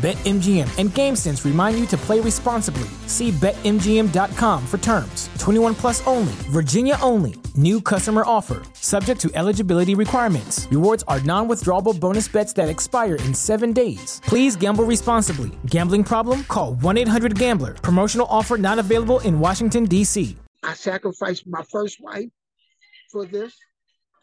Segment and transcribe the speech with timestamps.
[0.00, 2.88] BetMGM and GameSense remind you to play responsibly.
[3.06, 5.28] See BetMGM.com for terms.
[5.38, 7.34] 21 plus only, Virginia only.
[7.54, 10.66] New customer offer, subject to eligibility requirements.
[10.70, 14.22] Rewards are non withdrawable bonus bets that expire in seven days.
[14.24, 15.50] Please gamble responsibly.
[15.66, 16.44] Gambling problem?
[16.44, 17.74] Call 1 800 Gambler.
[17.74, 20.34] Promotional offer not available in Washington, D.C.
[20.62, 22.30] I sacrificed my first wife
[23.12, 23.54] for this.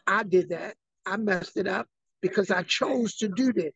[0.08, 0.74] I did that.
[1.06, 1.86] I messed it up
[2.20, 3.72] because I chose to do this.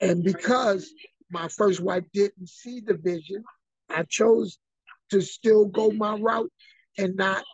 [0.00, 0.92] And because
[1.30, 3.44] my first wife didn't see the vision,
[3.90, 4.58] I chose
[5.10, 6.50] to still go my route
[6.98, 7.44] and not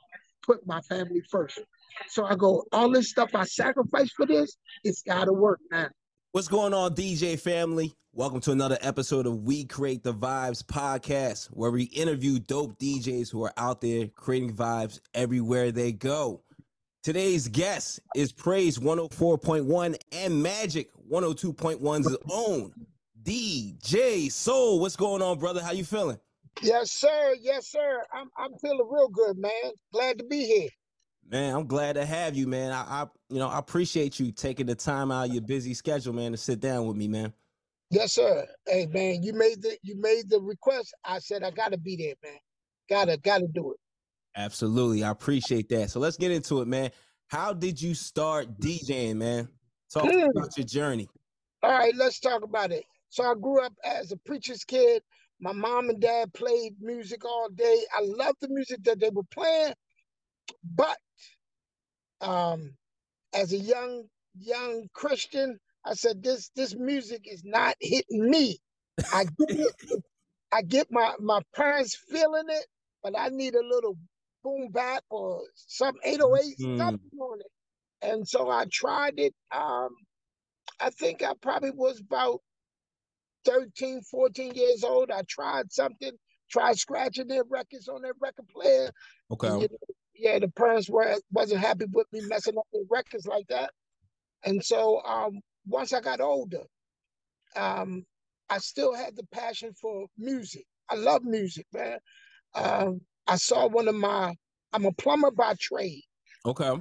[0.44, 1.60] put my family first.
[2.08, 5.88] So I go, all this stuff I sacrificed for this, it's got to work now.
[6.32, 7.92] What's going on, DJ family?
[8.14, 13.30] Welcome to another episode of We Create the Vibes podcast, where we interview dope DJs
[13.30, 16.42] who are out there creating vibes everywhere they go.
[17.02, 22.72] Today's guest is Praise 104.1 and Magic 102.1's own
[23.22, 24.80] DJ Soul.
[24.80, 25.62] What's going on, brother?
[25.62, 26.18] How you feeling?
[26.60, 27.34] Yes, sir.
[27.40, 28.02] Yes, sir.
[28.12, 29.72] I'm I'm feeling real good, man.
[29.92, 30.68] Glad to be here.
[31.28, 32.72] Man, I'm glad to have you, man.
[32.72, 36.12] I, I you know, I appreciate you taking the time out of your busy schedule,
[36.12, 37.32] man, to sit down with me, man.
[37.90, 38.46] Yes, sir.
[38.66, 40.94] Hey, man, you made the you made the request.
[41.04, 42.40] I said I gotta be there, man.
[42.90, 43.78] Gotta gotta do it.
[44.36, 45.90] Absolutely, I appreciate that.
[45.90, 46.90] So let's get into it, man.
[47.28, 49.48] How did you start DJing, man?
[49.92, 51.08] Talk about your journey.
[51.62, 52.84] All right, let's talk about it.
[53.12, 55.04] So I grew up as a preacher's kid.
[55.40, 57.84] My mom and dad played music all day.
[57.94, 59.74] I loved the music that they were playing,
[60.64, 60.98] but
[62.22, 62.76] um,
[63.34, 64.04] as a young
[64.38, 68.58] young Christian, I said this this music is not hitting me.
[69.12, 69.74] I get it.
[70.52, 72.66] I get my my parents feeling it,
[73.02, 73.96] but I need a little
[74.44, 76.78] boom bap or some 808 Mm.
[76.78, 77.52] something on it.
[78.02, 79.34] And so I tried it.
[79.52, 79.90] Um,
[80.80, 82.40] I think I probably was about
[83.44, 85.10] 13, 14 years old.
[85.10, 86.12] I tried something,
[86.50, 88.90] tried scratching their records on their record player.
[89.30, 89.48] Okay.
[89.48, 89.78] And, you know,
[90.14, 93.70] yeah, the parents were wasn't happy with me messing up their records like that.
[94.44, 96.62] And so um, once I got older,
[97.56, 98.04] um,
[98.50, 100.64] I still had the passion for music.
[100.88, 101.98] I love music, man.
[102.54, 104.34] Um, I saw one of my,
[104.72, 106.02] I'm a plumber by trade.
[106.44, 106.72] Okay.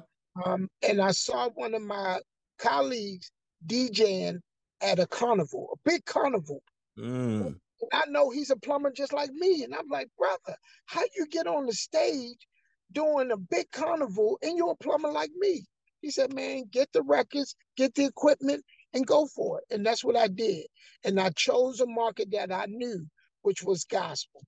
[0.45, 2.19] Um, and I saw one of my
[2.57, 3.31] colleagues
[3.67, 4.39] DJing
[4.81, 6.61] at a carnival, a big carnival.
[6.97, 7.47] Mm.
[7.47, 7.59] And
[7.93, 9.63] I know he's a plumber just like me.
[9.63, 12.47] And I'm like, brother, how you get on the stage
[12.91, 15.63] doing a big carnival and you're a plumber like me?
[16.01, 19.65] He said, man, get the records, get the equipment, and go for it.
[19.73, 20.65] And that's what I did.
[21.03, 23.05] And I chose a market that I knew,
[23.43, 24.41] which was gospel.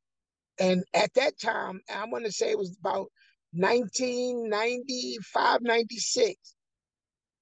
[0.60, 3.08] And at that time, I'm going to say it was about
[3.54, 6.36] 1995, 96.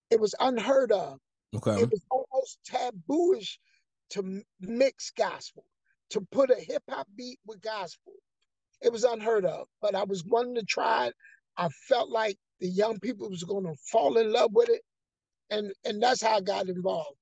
[0.09, 1.19] It was unheard of.
[1.55, 1.81] Okay.
[1.81, 2.01] It was
[2.41, 3.57] almost tabooish
[4.11, 5.65] to mix gospel,
[6.09, 8.13] to put a hip hop beat with gospel.
[8.81, 11.13] It was unheard of, but I was wanting to try it.
[11.57, 14.81] I felt like the young people was going to fall in love with it,
[15.49, 17.17] and and that's how I got involved.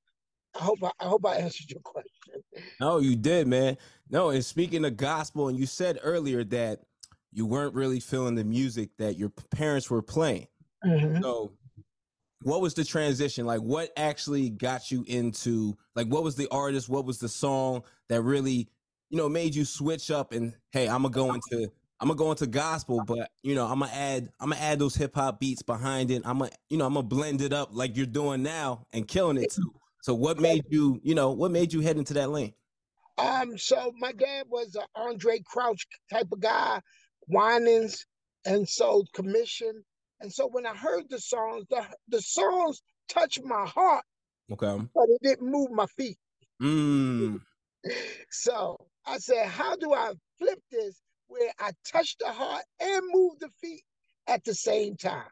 [0.59, 2.41] I hope I, I hope I answered your question.
[2.79, 3.77] No, you did, man.
[4.09, 6.79] No, and speaking of gospel, and you said earlier that
[7.31, 10.47] you weren't really feeling the music that your parents were playing.
[10.83, 11.21] Mhm.
[11.21, 11.51] So,
[12.43, 13.45] what was the transition?
[13.45, 16.89] Like, what actually got you into, like, what was the artist?
[16.89, 18.69] What was the song that really,
[19.09, 22.31] you know, made you switch up and, hey, I'm gonna go into, I'm gonna go
[22.31, 25.61] into gospel, but you know, I'm gonna add, I'm gonna add those hip hop beats
[25.61, 26.21] behind it.
[26.25, 29.37] I'm gonna, you know, I'm gonna blend it up like you're doing now and killing
[29.37, 29.73] it too.
[30.01, 32.53] So, what made you, you know, what made you head into that lane?
[33.17, 36.79] Um, so my dad was an Andraé Crouch type of guy,
[37.27, 38.05] Winans,
[38.45, 39.83] and so Commissioned.
[40.21, 44.05] And so when I heard the songs, the the songs touched my heart,
[44.49, 44.89] Okay.
[44.95, 46.17] but it didn't move my feet.
[46.61, 47.39] Mm.
[48.31, 53.39] So I said, how do I flip this where I touch the heart and move
[53.39, 53.83] the feet
[54.27, 55.29] at the same time?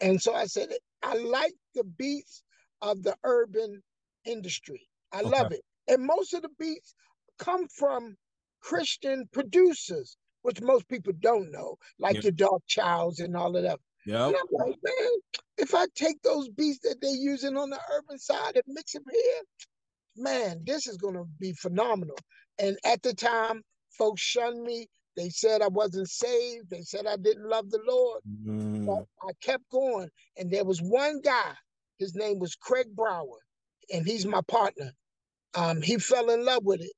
[0.00, 0.70] And so I said,
[1.02, 2.42] I like the beats
[2.82, 3.82] of the urban
[4.24, 4.88] industry.
[5.12, 5.62] I love it.
[5.88, 6.94] And most of the beats
[7.38, 8.16] come from
[8.60, 12.24] Christian producers, which most people don't know, like Yep.
[12.24, 13.80] your Darkchilds and all of that.
[14.06, 14.28] Yep.
[14.28, 15.10] And I'm like, man,
[15.58, 19.04] if I take those beats that they're using on the urban side and mix them
[19.10, 19.42] here,
[20.16, 22.16] man, this is gonna be phenomenal.
[22.58, 23.62] And at the time,
[23.98, 24.86] folks shunned me.
[25.16, 26.70] They said I wasn't saved.
[26.70, 28.20] They said I didn't love the Lord.
[28.46, 28.86] Mm.
[28.86, 30.08] But I kept going.
[30.36, 31.52] And there was one guy,
[31.98, 33.38] his name was Craig Brower,
[33.92, 34.92] and he's my partner.
[35.54, 36.92] Um, he fell in love with it.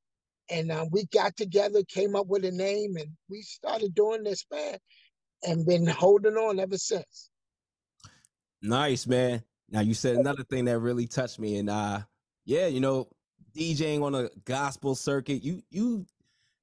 [0.50, 4.44] And uh, we got together, came up with a name, and we started doing this,
[4.50, 4.78] man,
[5.44, 7.30] and been holding on ever since.
[8.62, 9.42] Nice, man.
[9.70, 12.00] Now you said another thing that really touched me, and uh,
[12.44, 13.08] yeah, you know,
[13.56, 15.44] DJing on a gospel circuit.
[15.44, 16.06] You you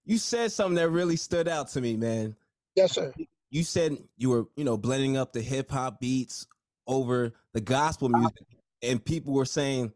[0.04, 2.36] you said something that really stood out to me, man.
[2.76, 3.14] Yes, sir.
[3.50, 6.48] You said you were, you know, blending up the hip hop beats
[6.88, 8.48] over the gospel music,
[8.82, 9.94] and people were saying,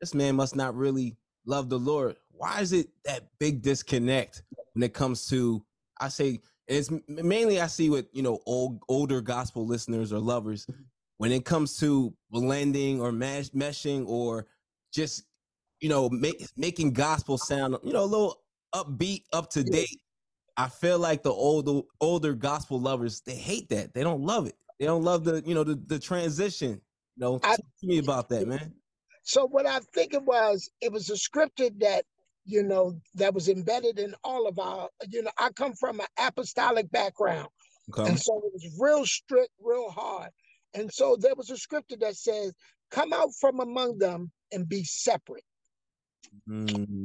[0.00, 4.42] "This man must not really love the Lord." Why is it that big disconnect
[4.72, 5.64] when it comes to?
[6.00, 10.66] I say it's mainly I see with you know old older gospel listeners or lovers
[11.18, 14.46] when it comes to blending or mesh, meshing or
[14.92, 15.24] just
[15.80, 18.42] you know make, making gospel sound you know a little
[18.74, 20.00] upbeat up to date
[20.56, 23.92] i feel like the older older gospel lovers they hate that.
[23.92, 24.54] They don't love it.
[24.78, 26.80] They don't love the you know the, the transition.
[27.16, 28.72] You know I- talk to me about that man.
[29.22, 32.04] So what I think it was, it was a scripted that,
[32.44, 36.06] you know, that was embedded in all of our, you know, I come from an
[36.18, 37.48] apostolic background.
[37.90, 40.30] okay And so it was real strict, real hard.
[40.74, 42.54] And so there was a scripture that says,
[42.90, 45.44] come out from among them and be separate.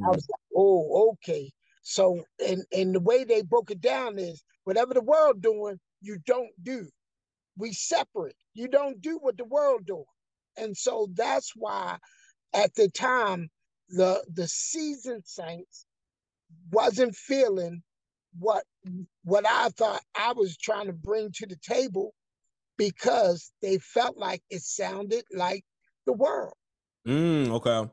[0.05, 1.51] I Mm, was like, oh, okay.
[1.83, 6.19] So and and the way they broke it down is whatever the world doing, you
[6.25, 6.89] don't do.
[7.57, 8.35] We separate.
[8.53, 10.05] You don't do what the world doing.
[10.57, 11.99] And so that's why
[12.53, 13.49] at the time
[13.89, 15.85] the the seasoned saints
[16.71, 17.83] wasn't feeling
[18.39, 18.63] what
[19.23, 22.13] what I thought I was trying to bring to the table
[22.77, 25.63] because they felt like it sounded like
[26.05, 26.53] the world
[27.07, 27.89] mm, okay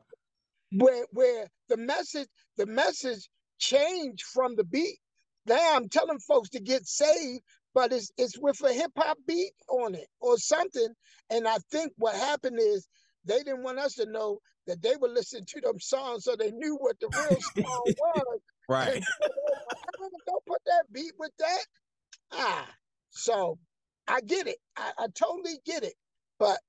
[0.71, 3.29] where where the message the message
[3.59, 4.99] changed from the beat.
[5.47, 7.41] Now I'm telling folks to get saved,
[7.75, 10.89] but it's it's with a hip hop beat on it or something.
[11.29, 12.87] And I think what happened is
[13.25, 16.51] they didn't want us to know that they were listening to them songs, so they
[16.51, 18.39] knew what the real song was.
[18.69, 19.05] right And
[20.27, 21.65] don't put that beat with that.
[22.33, 22.69] Ah,
[23.11, 23.57] so
[24.07, 24.57] I get it.
[24.77, 25.93] I, I totally get it.
[26.39, 26.59] But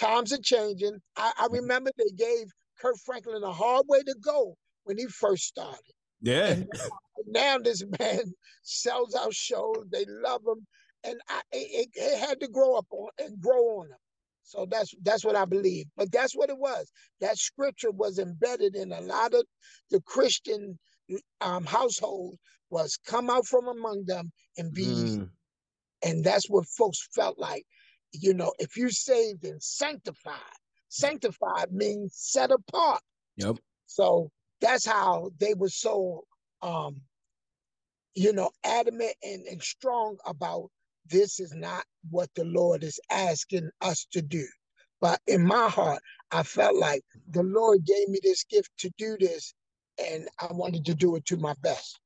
[0.00, 0.98] times are changing.
[1.16, 2.46] I, I remember they gave
[2.80, 5.80] Kirk Franklin a hard way to go when he first started.
[6.22, 6.66] yeah And
[7.28, 8.20] now this man
[8.62, 9.86] sells out shows.
[9.92, 10.66] They love him,
[11.04, 13.98] and I it, it- it had to grow up on and grow on him.
[14.50, 15.86] So that's that's what I believe.
[15.96, 16.90] But that's what it was.
[17.20, 19.44] That scripture was embedded in a lot of
[19.90, 20.78] the Christian
[21.40, 22.36] um, households.
[22.70, 24.84] Was come out from among them and be.
[24.86, 25.28] Mm,
[26.04, 27.64] and that's what folks felt like.
[28.12, 30.58] You know, if you saved and sanctified,
[30.88, 33.02] sanctified means set apart.
[33.36, 33.56] yep
[33.86, 34.30] So
[34.60, 36.24] that's how they were so,
[36.62, 37.00] um,
[38.14, 40.70] you know, adamant and, and strong about
[41.10, 44.46] this is not what the Lord is asking us to do.
[45.00, 49.16] But in my heart, I felt like the Lord gave me this gift to do
[49.18, 49.54] this,
[49.98, 51.98] and I wanted to do it to my best.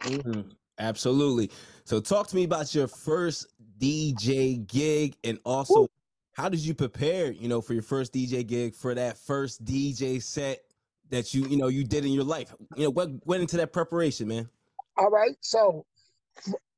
[0.00, 0.54] Mhm.
[0.78, 1.50] Absolutely.
[1.84, 3.46] So talk to me about your first
[3.78, 5.88] DJ gig and also Woo.
[6.32, 10.18] how did you prepare, you know, for your first DJ gig for that first DJ
[10.18, 10.64] set
[11.10, 12.54] that you, you know, you did in your life?
[12.74, 14.48] You know, what went into that preparation, man?
[14.96, 15.36] All right.
[15.40, 15.84] So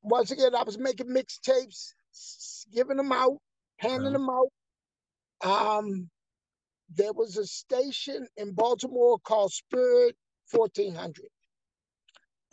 [0.05, 1.95] once again, I was making mixtapes,
[2.73, 3.39] giving them out,
[3.79, 4.49] handing them out.
[5.43, 6.11] Um,
[6.91, 10.15] there was a station in Baltimore called Spirit
[10.53, 11.27] 1400.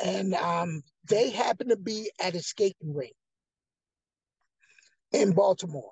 [0.03, 3.13] And um, they happened to be at a skating rink
[5.11, 5.91] in Baltimore.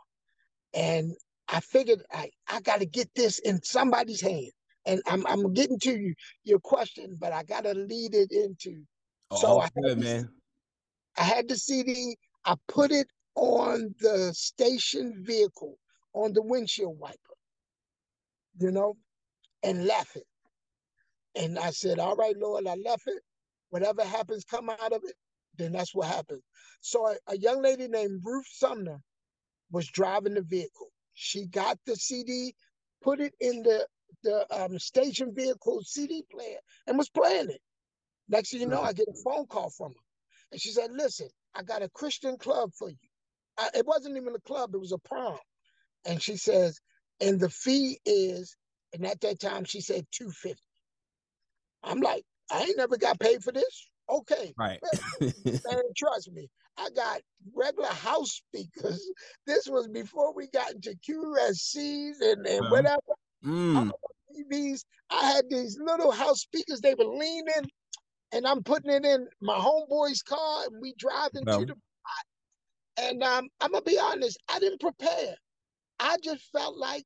[0.73, 1.13] And
[1.47, 4.51] I figured I, I got to get this in somebody's hand.
[4.85, 6.13] And I'm, I'm getting to you,
[6.45, 8.83] your question, but I got to lead it into
[9.35, 10.29] So oh, I had good, man.
[11.17, 12.17] I had the CD.
[12.45, 15.75] I put it on the station vehicle
[16.13, 17.17] on the windshield wiper,
[18.59, 18.97] you know,
[19.63, 20.25] and left it.
[21.35, 23.21] And I said, All right, Lord, I left it.
[23.69, 25.15] Whatever happens, come out of it.
[25.57, 26.41] Then that's what happened.
[26.81, 28.99] So a, a young lady named Ruth Sumner
[29.71, 30.89] was driving the vehicle.
[31.13, 32.53] She got the CD,
[33.01, 33.87] put it in the
[34.23, 37.61] the um, station vehicle CD player, and was playing it.
[38.27, 40.08] Next thing you know, I get a phone call from her.
[40.51, 42.97] And she said, Listen, I got a Christian club for you.
[43.57, 45.37] I, it wasn't even a club, it was a prom.
[46.05, 46.79] And she says,
[47.21, 48.55] and the fee is,
[48.93, 50.61] and at that time she said 250.
[51.83, 53.89] I'm like, I ain't never got paid for this.
[54.09, 54.53] Okay.
[54.57, 54.79] Right.
[55.65, 56.47] man, trust me.
[56.77, 57.21] I got
[57.53, 59.05] regular house speakers.
[59.45, 62.71] This was before we got into QSCs and, and Uh-huh.
[62.71, 63.01] whatever.
[63.45, 63.91] Mm,
[64.51, 64.83] TVs.
[65.09, 66.81] I had these little house speakers.
[66.81, 67.69] They were leaning,
[68.31, 71.59] and I'm putting it in my homeboy's car, and we driving Well.
[71.59, 71.75] to the.
[73.01, 74.37] And um, I'm gonna be honest.
[74.49, 75.35] I didn't prepare.
[75.99, 77.03] I just felt like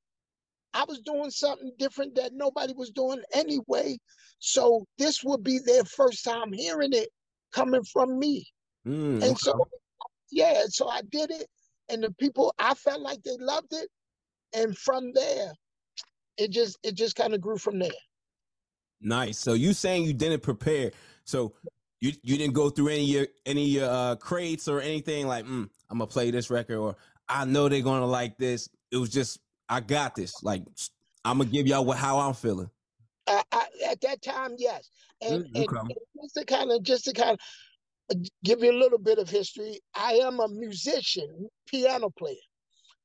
[0.74, 3.98] I was doing something different that nobody was doing anyway.
[4.40, 7.10] So this would be their first time hearing it
[7.52, 8.46] coming from me.
[8.88, 9.36] mm, And okay.
[9.36, 9.68] so,
[10.32, 11.48] yeah, so I did it,
[11.90, 13.88] and the people I felt like they loved it,
[14.54, 15.52] and from there,
[16.38, 17.92] it just it just kind of grew from there.
[19.00, 19.38] Nice.
[19.38, 20.92] So you saying you didn't prepare.
[21.26, 21.54] So
[22.02, 26.08] you you didn't go through any any uh, crates or anything like mm, I'm gonna
[26.08, 26.96] play this record or
[27.30, 28.70] I know they're gonna like this.
[28.92, 29.40] It was just
[29.70, 30.44] I got this.
[30.44, 30.64] Like
[31.24, 32.70] I'm gonna give y'all what how I'm feeling.
[33.26, 34.90] I, I, at that time, yes,
[35.22, 35.78] and, Mm, and, okay.
[35.80, 37.38] and just to kind of just to kind
[38.12, 42.36] of give you a little bit of history, I am a musician, piano player,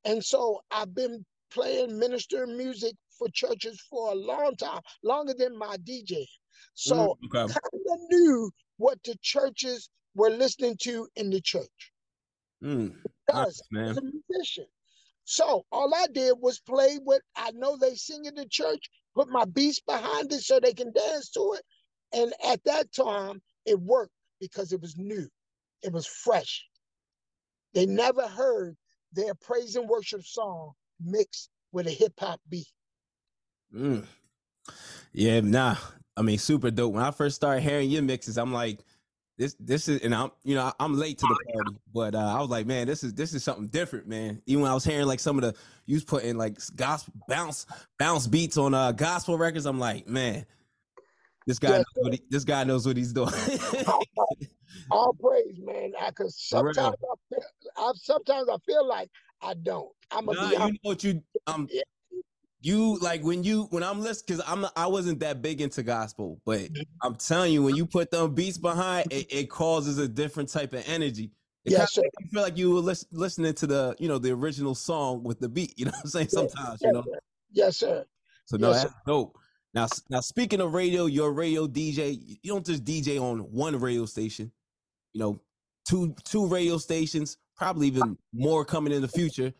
[0.04, 5.56] and so I've been playing minister music for churches for a long time, longer than
[5.56, 6.26] my DJ.
[6.74, 7.54] So Mm, okay.
[7.54, 11.92] kind of knew what the churches were listening to in the church
[12.62, 14.66] Mm, because nice, I was a musician.
[15.24, 19.28] So all I did was play what I know they sing in the church, put
[19.28, 21.64] my beats behind it so they can dance to it.
[22.12, 25.28] And at that time, it worked because it was new,
[25.82, 26.66] it was fresh.
[27.74, 28.76] They never heard
[29.12, 32.66] their praise and worship song mixed with a hip hop beat.
[33.74, 34.06] Mm.
[35.12, 35.76] Yeah, nah.
[36.18, 36.92] I mean, super dope.
[36.94, 38.80] When I first started hearing your mixes, I'm like,
[39.36, 42.40] this, this is, and I'm, you know, I'm late to the party, but uh, I
[42.40, 44.42] was like, man, this is, this is something different, man.
[44.46, 45.54] Even when I was hearing like some of the,
[45.86, 47.64] you was putting like gospel bounce,
[48.00, 49.64] bounce beats on uh gospel records.
[49.64, 50.44] I'm like, man,
[51.46, 53.32] this guy, knows what he, this guy knows what he's doing.
[54.90, 55.92] All praise, man.
[56.50, 56.74] For real.
[56.74, 57.44] sometimes I feel,
[57.76, 59.08] I, sometimes I feel like
[59.40, 59.88] I don't.
[60.10, 61.82] I'm gonna Nah, be you know what you um Yeah.
[62.60, 66.40] You like when you when I'm listening because I'm I wasn't that big into gospel,
[66.44, 66.82] but Mm-hmm.
[67.02, 70.72] I'm telling you when you put them beats behind it, it causes a different type
[70.72, 71.30] of energy.
[71.64, 72.02] It Yes, sir.
[72.20, 75.38] you feel like you were lis- listening to the you know the original song with
[75.38, 75.74] the beat.
[75.78, 76.28] You know what I'm saying?
[76.32, 77.04] Yeah, Sometimes you know.
[77.52, 78.04] Yes, sir.
[78.46, 79.38] So no, yes, that's dope.
[79.74, 82.18] Now now speaking of radio, you're a radio DJ.
[82.42, 84.50] You don't just DJ on one radio station.
[85.12, 85.42] You know,
[85.86, 89.52] two two radio stations, probably even more coming in the future.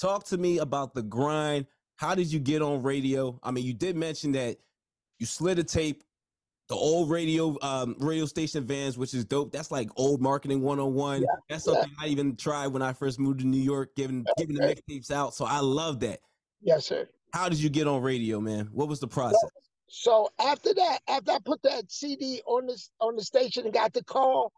[0.00, 1.66] Talk to me about the grind.
[1.98, 3.38] How did you get on radio?
[3.42, 4.58] I mean, you did mention that
[5.18, 6.04] you slid a tape,
[6.68, 9.50] the old radio um radio station vans, which is dope.
[9.50, 11.22] That's like old marketing 101.
[11.22, 11.74] Yeah, That's yeah.
[11.74, 14.76] something I even tried when I first moved to New York, giving giving the Okay.
[14.76, 15.34] mixtapes out.
[15.34, 16.20] So I love that.
[16.60, 17.08] Yes, sir.
[17.34, 18.66] How did you get on radio, man?
[18.70, 19.50] What was the process?
[19.88, 23.92] So after that, after I put that CD on this on the station and got
[23.92, 24.52] the call,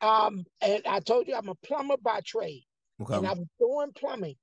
[0.00, 2.62] um, and I told you I'm a plumber by trade,
[3.02, 3.14] Okay.
[3.16, 4.36] and I was doing plumbing.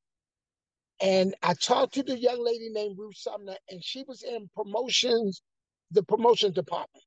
[1.02, 5.42] And I talked to the young lady named Ruth Sumner, and she was in promotions,
[5.92, 7.04] the promotion department.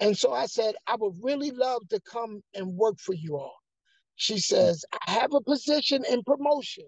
[0.00, 3.56] And so I said, I would really love to come and work for you all.
[4.16, 6.86] She says, I have a position in promotion,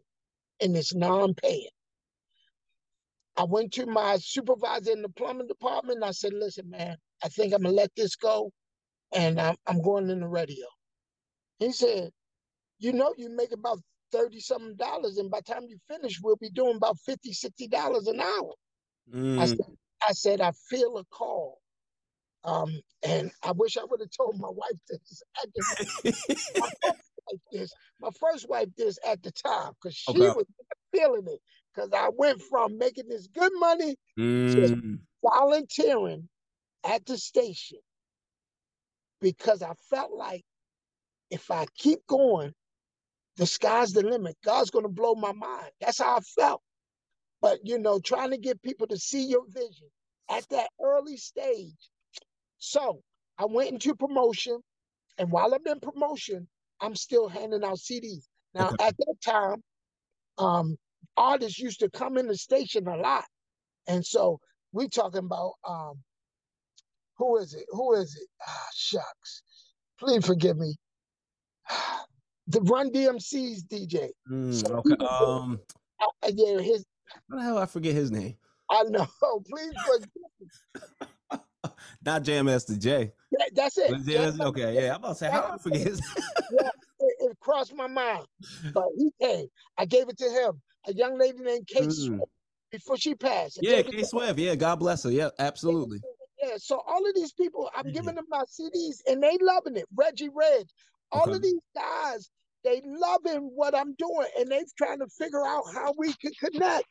[0.60, 1.68] and it's non-paying.
[3.36, 5.98] I went to my supervisor in the plumbing department.
[5.98, 8.52] And I said, listen, man, I think I'm gonna let this go
[9.14, 10.66] and I'm, I'm going in the radio.
[11.58, 12.10] He said,
[12.78, 13.80] you know, you make about
[14.12, 17.66] 30 something dollars, and by the time you finish, we'll be doing about 50, 60
[17.68, 18.54] dollars an hour.
[19.38, 19.66] I Mm, said,
[20.08, 21.60] I said, I feel a call.
[22.44, 25.64] Um, and I wish I would have told my wife this at the
[26.58, 27.74] my first wife this.
[28.00, 30.30] My first wife this at the time because she Okay.
[30.30, 30.46] was
[30.92, 31.40] feeling it.
[31.74, 36.28] Because I went from making this good money mm, volunteering
[36.84, 37.78] at the station
[39.20, 40.44] because I felt like
[41.30, 42.54] if I keep going,
[43.40, 44.36] the sky's the limit.
[44.44, 45.72] God's going to blow my mind.
[45.82, 46.62] That's how I felt.
[47.42, 49.88] But, you know, trying to get people to see your vision
[50.30, 51.76] at that early stage.
[52.58, 53.02] So
[53.38, 54.60] I went into promotion.
[55.18, 56.48] And while I'm in promotion,
[56.80, 58.26] I'm still handing out CDs.
[58.54, 58.76] Now, Okay.
[58.80, 59.62] at that time,
[60.38, 60.76] um,
[61.16, 63.26] artists used to come in the station a lot.
[63.88, 64.40] And so
[64.72, 65.94] we talking about um
[67.18, 67.66] who is it?
[67.70, 68.28] Who is it?
[68.46, 69.42] Ah, shucks.
[70.00, 70.76] Please forgive me.
[72.50, 74.10] The Run DMC's DJ.
[74.30, 74.94] mm, So okay.
[75.06, 75.60] Um,
[76.00, 76.84] Uh, yeah, his
[77.30, 78.36] how the hell I forget his name?
[78.70, 79.06] I know.
[79.50, 80.08] Please forgive
[82.04, 83.12] Not Jam Master Jay.
[83.32, 83.92] that, that's it.
[84.06, 84.90] Jam okay, yeah.
[84.94, 85.98] I'm about to say how I forget his.
[86.50, 88.26] it, it crossed my mind.
[88.72, 89.46] But he came.
[89.78, 90.60] I gave it to him.
[90.86, 91.92] A young lady named Kate Mm.
[92.06, 92.22] Swift
[92.72, 93.58] before she passed.
[93.58, 94.38] I yeah, Kate it K to Swift.
[94.38, 95.10] Yeah, God bless her.
[95.10, 96.00] Yeah, absolutely.
[96.42, 99.84] Yeah, so all of these people, I'm giving them my CDs and they loving it.
[99.94, 100.66] Reggie Red,
[101.12, 101.32] all Okay.
[101.34, 102.30] of these guys,
[102.64, 106.86] they loving what I'm doing and they trying to figure out how we can connect.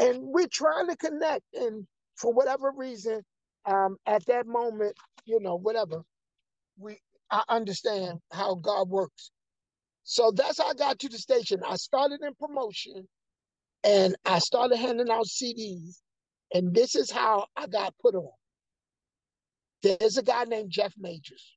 [0.00, 1.42] And we're trying to connect.
[1.54, 3.22] And for whatever reason,
[3.66, 6.02] um, at that moment, you know, whatever,
[6.78, 6.98] we
[7.30, 9.30] I understand how God works.
[10.04, 11.60] So that's how I got to the station.
[11.66, 13.08] I started in promotion
[13.82, 16.00] and I started handing out CDs.
[16.52, 18.30] And this is how I got put on.
[19.82, 21.56] There's a guy named Jeff Majors,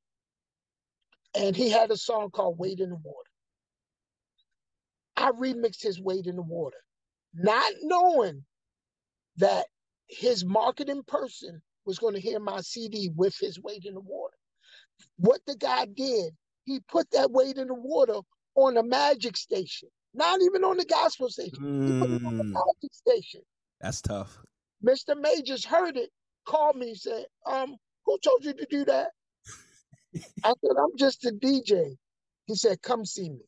[1.34, 3.27] and he had a song called Wade in the Water.
[5.18, 6.78] I remixed his Wade in the Water,
[7.34, 8.46] not knowing
[9.38, 9.66] that
[10.08, 14.36] his marketing person was going to hear my CD with his Wade in the Water.
[15.18, 16.34] What the guy did,
[16.66, 18.20] he put that Wade in the Water
[18.56, 21.66] on a magic station, not even on the gospel station.
[21.86, 23.42] He put it on the Mm, magic station.
[23.82, 24.38] that's tough.
[24.86, 25.20] Mr.
[25.20, 26.12] Majors heard it,
[26.46, 29.10] called me, said, um, who told you to do that?
[30.44, 31.98] I said, I'm just a DJ.
[32.46, 33.42] He said, come see me.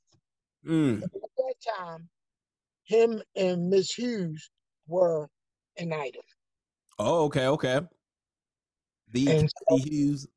[0.66, 2.10] Mm, At that time,
[2.84, 4.50] him and Miss Hughes
[4.88, 5.30] were
[5.78, 6.22] an item.
[6.98, 7.82] Oh, okay, okay.
[9.12, 10.28] The And Cathy Hughes.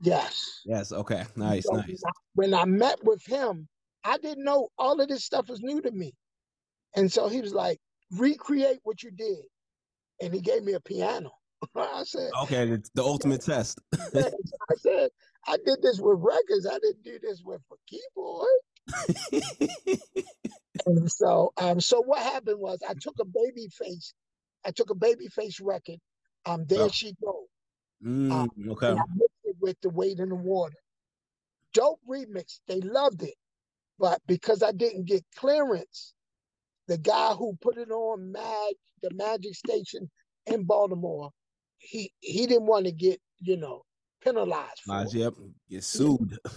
[0.00, 0.60] Yes.
[0.64, 1.24] Yes, okay.
[1.36, 2.02] Nice, So nice.
[2.34, 3.68] When I met with him,
[4.04, 6.12] I didn't know all of this stuff was new to me.
[6.96, 7.78] And so he was like,
[8.10, 9.44] recreate what you did.
[10.20, 11.30] And he gave me a piano.
[11.76, 13.80] I said, Okay, the, the ultimate test.
[13.94, 14.30] I
[14.78, 15.10] said,
[15.46, 16.66] I did this with records.
[16.66, 18.48] I didn't do this with a keyboard.
[20.86, 24.12] And so, um, so what happened was I took a Babyface,
[24.64, 25.98] I took a Babyface record.
[26.44, 26.88] Um, there Oh.
[26.88, 27.46] she go.
[28.02, 28.88] Mm, okay.
[28.88, 30.74] And I mixed it with the Wade in the Water.
[31.72, 32.58] Dope remix.
[32.66, 33.34] They loved it.
[33.98, 36.14] But because I didn't get clearance,
[36.88, 40.10] the guy who put it on Mag, the Magic Station
[40.46, 41.30] in Baltimore,
[41.78, 43.84] he he didn't want to get, you know,
[44.20, 45.14] penalized for it.
[45.14, 45.34] yep.
[45.70, 46.38] Get sued.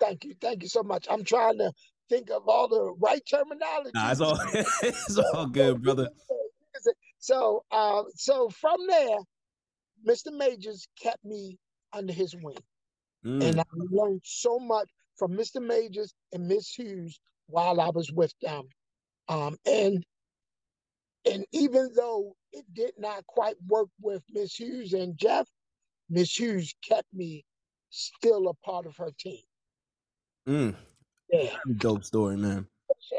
[0.00, 0.34] Thank you.
[0.40, 1.06] Thank you so much.
[1.10, 1.72] I'm trying to
[2.08, 3.92] think of all the right terminology.
[3.94, 4.38] Nah, it's all
[4.82, 6.08] it's all good, brother.
[7.18, 9.18] So, uh, so from there,
[10.08, 10.32] Mr.
[10.32, 11.58] Majors kept me
[11.92, 12.56] under his wing,
[13.24, 15.60] Mm, and I learned so much from Mr.
[15.60, 18.68] Majors and Miss Hughes while I was with them.
[19.28, 20.04] Um, and
[21.30, 25.46] and even though it did not quite work with Miss Hughes and Jeff,
[26.08, 27.44] Miss Hughes kept me
[27.90, 29.42] still a part of her team.
[30.50, 30.76] Mm,
[31.30, 31.56] Yeah.
[31.76, 32.66] dope story, man.
[33.00, 33.18] sure.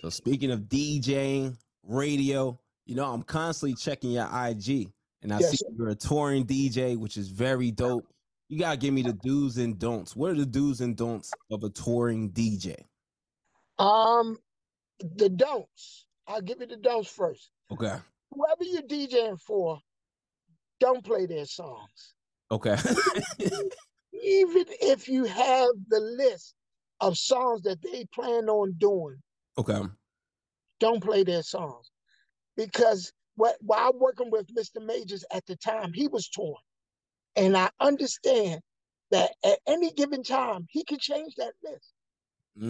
[0.00, 4.92] So speaking of DJing, radio, you know, I'm constantly checking your IG
[5.22, 8.06] and I Yes, see you're a touring DJ, which is very dope.
[8.48, 10.16] You gotta give me the do's and don'ts.
[10.16, 12.76] What are the do's and don'ts of a touring DJ?
[13.78, 14.38] Um,
[14.98, 16.06] the don'ts.
[16.26, 17.50] I'll give you the don'ts first.
[17.70, 17.96] Okay.
[18.32, 19.80] Whoever you're DJing for,
[20.78, 22.14] don't play their songs.
[22.50, 22.76] Okay.
[24.22, 26.54] Even if you have the list
[27.00, 29.22] of songs that they plan on doing,
[29.56, 29.82] okay.
[30.80, 31.90] don't play their songs.
[32.56, 34.80] Because what while working with Mr.
[34.80, 36.56] Majors at the time, he was torn.
[37.36, 38.62] And I understand
[39.10, 41.92] that at any given time he could change that list.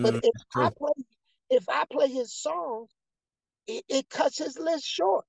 [0.02, 0.62] But Mm, if true.
[0.62, 0.92] I play
[1.50, 2.90] if I play his songs,
[3.66, 5.24] it, it cuts his list short.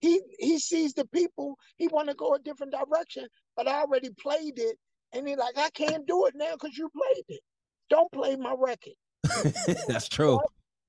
[0.00, 4.10] He he sees the people, he want to go a different direction, but I already
[4.10, 4.78] played it,
[5.12, 7.40] and he like, I can't do it now because you played it.
[7.88, 8.94] Don't play my record.
[9.88, 10.40] That's true.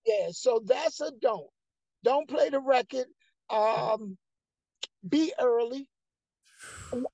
[0.06, 1.48] Yeah, so that's a don't.
[2.04, 3.06] Don't play the record.
[3.52, 4.18] Um,
[5.08, 5.88] be early,
[6.92, 7.06] and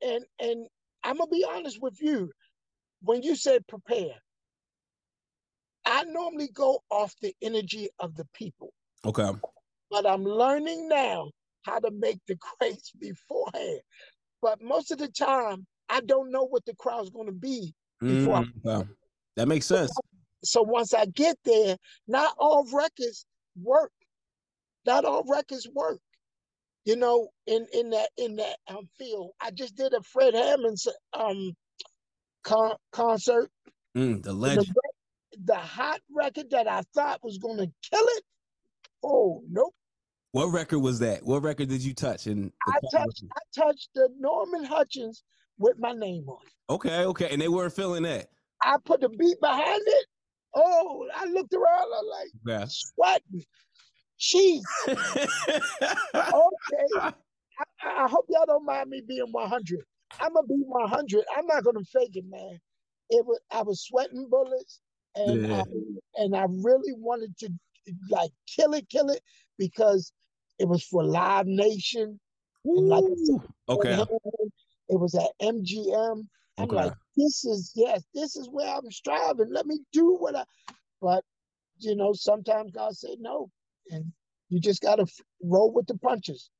[0.00, 0.66] and and,
[1.02, 2.30] I'm gonna be honest with you.
[3.02, 4.14] When you said prepare,
[5.84, 8.72] I normally go off the energy of the people.
[9.04, 9.30] Okay.
[9.90, 11.30] but I'm learning now
[11.64, 13.80] how to make the crates beforehand.
[14.42, 17.74] But most of the time, I don't know what the crowd's going to be.
[18.00, 18.90] Before Mm, okay.
[19.36, 19.90] That makes sense.
[20.44, 23.26] So once I get there, not all records
[23.60, 23.92] work.
[24.84, 26.00] Not all records work.
[26.84, 30.86] You know, in in that in that um, field, I just did a Fred Hammond's
[31.12, 31.52] um
[32.44, 33.50] con- concert.
[33.96, 34.68] Mm, the The, legend.
[34.68, 38.24] re- the hot record that I thought was going to kill it.
[39.02, 39.74] Oh nope.
[40.32, 41.24] What record was that?
[41.24, 42.26] What record did you touch?
[42.26, 45.24] And I touched I touched the Norman Hutchins
[45.58, 46.72] with my name on it.
[46.72, 48.28] Okay, okay, and they weren't feeling that.
[48.62, 50.06] I put the beat behind it.
[50.54, 52.66] Oh, I looked around, I'm like Yeah.
[52.68, 53.44] sweating.
[54.18, 55.26] Jeez, okay.
[56.14, 57.12] I,
[57.84, 59.80] I hope y'all don't mind me being 100.
[60.20, 61.24] I'm gonna be 100.
[61.36, 62.58] I'm not gonna fake it, man.
[63.10, 64.80] It was I was sweating bullets,
[65.14, 65.60] and Yeah.
[65.60, 67.50] um, and I really wanted to
[68.10, 69.20] like kill it, kill it
[69.58, 70.12] because
[70.58, 72.18] it was for Live Nation.
[72.64, 73.04] Like
[73.68, 73.98] I okay.
[74.88, 76.22] It was at MGM.
[76.58, 76.76] I'm Okay.
[76.76, 79.52] like, this is yes, this is where I'm striving.
[79.52, 80.44] Let me do what I.
[81.00, 81.24] But
[81.78, 83.50] you know, sometimes God said no,
[83.90, 84.12] and
[84.48, 86.50] you just gotta f- roll with the punches.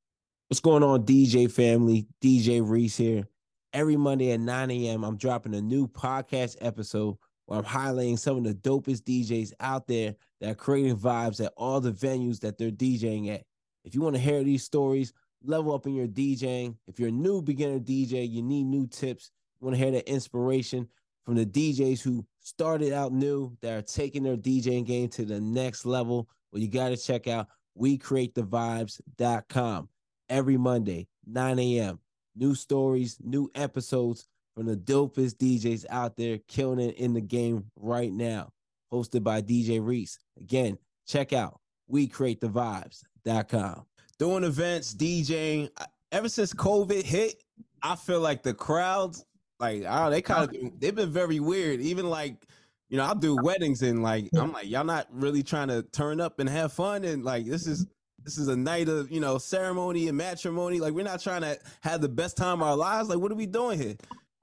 [0.49, 2.07] What's going on, DJ family?
[2.23, 3.27] DJ Reese here.
[3.73, 8.37] Every Monday at 9 a.m., I'm dropping a new podcast episode where I'm highlighting some
[8.37, 12.59] of the dopest DJs out there that are creating vibes at all the venues that
[12.59, 13.43] they're DJing at.
[13.85, 15.12] If you want to hear these stories,
[15.44, 16.77] level up in your DJing.
[16.87, 19.31] If you're a new beginner DJ, you need new tips.
[19.61, 20.88] You want to hear that inspiration
[21.25, 25.40] from the DJs who started out new that are taking their DJing game to the
[25.40, 26.29] next level.
[26.53, 29.88] Well, you got to check out WeCreateTheVibes.com
[30.29, 31.99] every Monday, 9 a.m.
[32.37, 37.64] New stories, new episodes from the dopest DJs out there killing it in the game
[37.77, 38.51] right now.
[38.92, 40.18] Hosted by DJ Reese.
[40.38, 41.61] Again, check out
[41.92, 43.87] WeCreateTheVibes.com.
[44.19, 45.71] doing events, DJing.
[46.13, 47.43] Ever since COVID hit,
[47.83, 49.25] I feel like the crowds,
[49.59, 51.81] like, oh, they kind of they've been very weird.
[51.81, 52.47] Even like,
[52.89, 56.21] you know, I'll do weddings and like, I'm like, y'all not really trying to turn
[56.21, 57.87] up and have fun and like, this is
[58.25, 60.81] this is a night of you know ceremony and matrimony.
[60.81, 63.09] Like, we're not trying to have the best time of our lives.
[63.09, 63.97] Like, what are we doing here?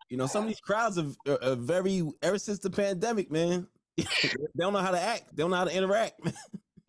[0.10, 3.68] You know, some of these crowds are, are, are very ever since the pandemic, man.
[3.98, 4.06] they
[4.58, 5.36] don't know how to act.
[5.36, 6.20] They don't know how to interact.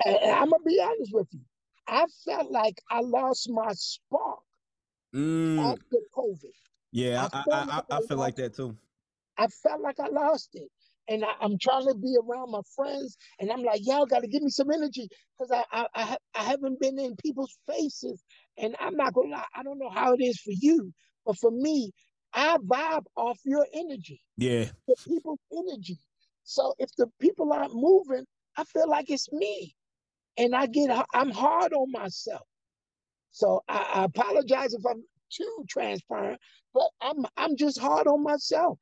[0.05, 1.41] And, and I'm gonna be honest with you.
[1.89, 4.41] I felt like I lost my spark
[5.15, 6.53] Mm, after COVID.
[6.93, 8.77] yeah, I I, feel I, I, like I I feel like that too.
[9.39, 10.71] I felt like I lost it.
[11.09, 14.29] And I, I'm trying to be around my friends, and I'm like, y'all got to
[14.29, 18.23] give me some energy because I, I, I, I haven't been in people's faces.
[18.57, 20.93] And I'm not gonna lie, I don't know how it is for you,
[21.27, 21.93] but for me,
[22.33, 24.71] I vibe off your energy, Yeah.
[24.89, 25.99] the people's energy.
[26.45, 28.25] So if the people aren't moving,
[28.57, 29.75] I feel like it's me,
[30.39, 32.47] and I get I'm hard on myself.
[33.31, 36.41] So I, I apologize if I'm too transparent,
[36.73, 38.79] but I'm I'm just hard on myself.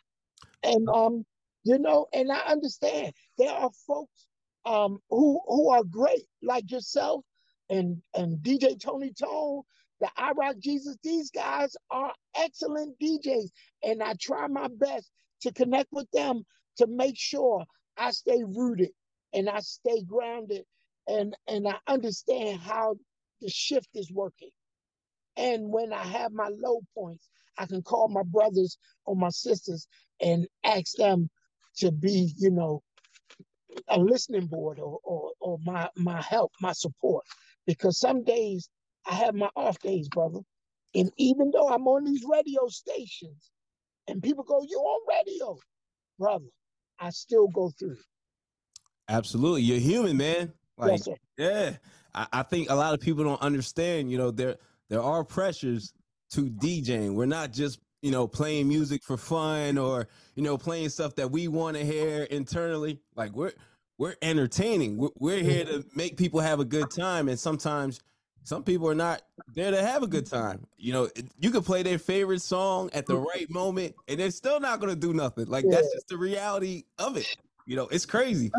[0.62, 1.24] And um,
[1.64, 4.26] you know, and I understand there are folks
[4.64, 7.24] um who who are great, like yourself
[7.70, 9.62] and and DJ Tony Tone,
[10.00, 10.96] the I Rock Jesus.
[11.02, 13.50] These guys are excellent DJs,
[13.82, 15.10] and I try my best
[15.42, 16.44] to connect with them
[16.78, 17.64] to make sure
[17.96, 18.90] I stay rooted
[19.34, 20.64] and I stay grounded
[21.12, 22.96] and and I understand how
[23.40, 24.50] the shift is working.
[25.36, 29.86] And when I have my low points, I can call my brothers or my sisters
[30.20, 31.28] and ask them
[31.78, 32.82] to be, you know,
[33.88, 37.24] a listening board or or, or my my help, my support.
[37.66, 38.68] Because some days
[39.06, 40.40] I have my off days, brother.
[40.94, 43.50] And even though I'm on these radio stations
[44.08, 45.58] and people go, You on radio,
[46.18, 46.50] brother,
[46.98, 47.96] I still go through.
[49.08, 49.62] Absolutely.
[49.62, 50.52] You're human, man.
[50.76, 51.76] Like, yes, yeah.
[52.14, 54.56] I, I think a lot of people don't understand, you know, there
[54.88, 55.92] there are pressures
[56.32, 57.14] to DJing.
[57.14, 61.30] We're not just, you know, playing music for fun or, you know, playing stuff that
[61.30, 63.00] we want to hear internally.
[63.16, 63.52] Like we're
[63.98, 64.96] we're entertaining.
[64.96, 65.48] We're, we're mm-hmm.
[65.48, 67.28] here to make people have a good time.
[67.28, 68.00] And sometimes
[68.44, 69.22] some people are not
[69.54, 70.66] there to have a good time.
[70.76, 71.08] You know,
[71.38, 74.92] you could play their favorite song at the right moment and they're still not going
[74.92, 75.46] to do nothing.
[75.46, 77.36] Like that's just the reality of it.
[77.66, 78.50] You know, it's crazy.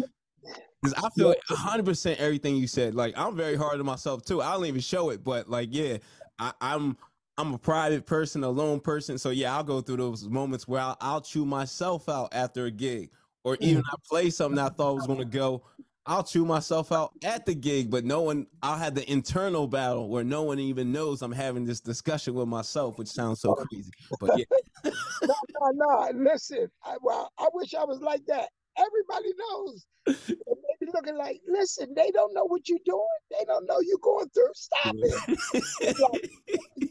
[0.84, 2.94] Because I feel hundred percent everything you said.
[2.94, 4.42] Like I'm very hard on myself too.
[4.42, 5.98] I don't even show it, but like yeah,
[6.40, 6.98] I, I'm
[7.38, 9.18] I'm a private person, a lone person.
[9.18, 12.72] So yeah, I'll go through those moments where I'll, I'll chew myself out after a
[12.72, 13.12] gig,
[13.44, 13.88] or even mm.
[13.92, 15.64] I play something I thought was gonna go.
[16.06, 18.48] I'll chew myself out at the gig, but no one.
[18.62, 22.50] I'll have the internal battle where no one even knows I'm having this discussion with
[22.50, 23.90] myself, which sounds so crazy.
[24.20, 24.46] But yeah,
[25.24, 26.12] no, no, no.
[26.14, 28.50] Listen, I, well, I wish I was like that.
[28.78, 29.86] Everybody knows.
[30.06, 33.06] They be looking like, listen, they don't know what you're doing.
[33.32, 34.52] They don't know you're going through.
[34.54, 35.96] Stop it.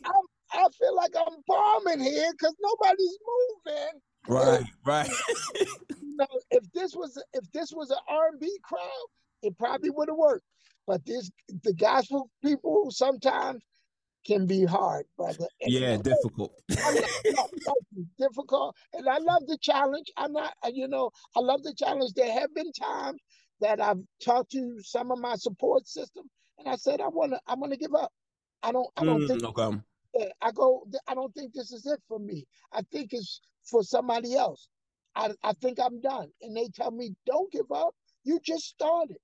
[0.04, 3.18] I'm, I feel like I'm bombing here because nobody's
[3.66, 4.00] moving.
[4.28, 5.10] right, right.
[6.12, 9.06] You know, if this was if this was an R&B crowd,
[9.42, 10.44] it probably would have worked.
[10.86, 11.30] But this
[11.62, 13.62] the gospel people sometimes
[14.24, 15.46] can be hard, brother.
[15.60, 16.52] And yeah, difficult.
[16.84, 17.76] I love that.
[17.96, 20.10] It's difficult, and I love the challenge.
[20.16, 22.12] I'm not, uh, you know, I love the challenge.
[22.14, 23.20] There have been times
[23.60, 26.24] that I've talked to some of my support system,
[26.58, 28.12] and I said, I want to, I want to give up.
[28.62, 29.44] I don't, I don't Mm, think.
[29.44, 30.32] okay.
[30.42, 32.44] I go, I don't think this is it for me.
[32.72, 34.68] I think it's for somebody else.
[35.14, 37.94] I, I think I'm done, and they tell me, don't give up.
[38.24, 39.18] You just started,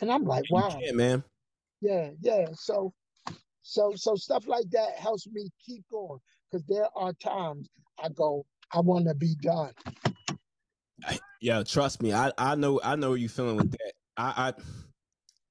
[0.00, 1.24] and I'm like, wow, can't, man.
[1.80, 2.46] yeah, yeah.
[2.54, 2.92] So,
[3.68, 7.68] so, so stuff like that helps me keep going because there are times
[8.00, 9.72] I go, I want to be done.
[11.40, 12.14] Yeah, trust me.
[12.14, 13.92] I I know I know you feeling with that.
[14.16, 14.52] I, I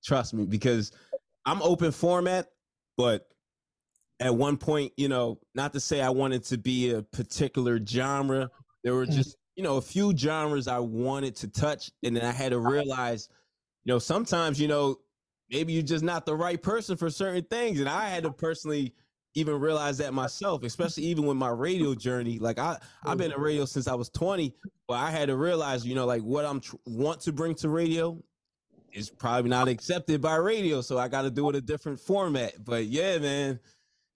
[0.03, 0.93] trust me because
[1.45, 2.47] I'm open format,
[2.95, 3.27] but
[4.21, 8.49] at one point, you know, not to say I wanted to be a particular genre,
[8.83, 9.13] there were Mm.
[9.13, 11.91] just, you know, a few genres I wanted to touch.
[12.01, 13.27] And then I had to realize,
[13.83, 14.99] you know, sometimes, you know,
[15.49, 17.79] maybe you're just not the right person for certain things.
[17.79, 18.93] And I had to personally
[19.35, 22.39] even realize that myself, especially even with my radio journey.
[22.39, 24.53] Like I, I've been in radio since I was 20,
[24.87, 27.69] but I had to realize, you know, like what I'm tr- want to bring to
[27.69, 28.17] radio
[28.93, 30.79] is probably not accepted by radio.
[30.81, 32.53] So I got to do it a different format.
[32.63, 33.59] But yeah, man.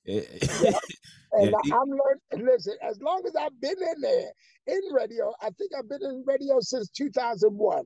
[0.06, 0.76] it-
[1.32, 2.48] And Yeah, I, he- I'm learning.
[2.52, 4.32] Listen, as long as I've been in there
[4.66, 7.84] in radio, I think I've been in radio since 2001.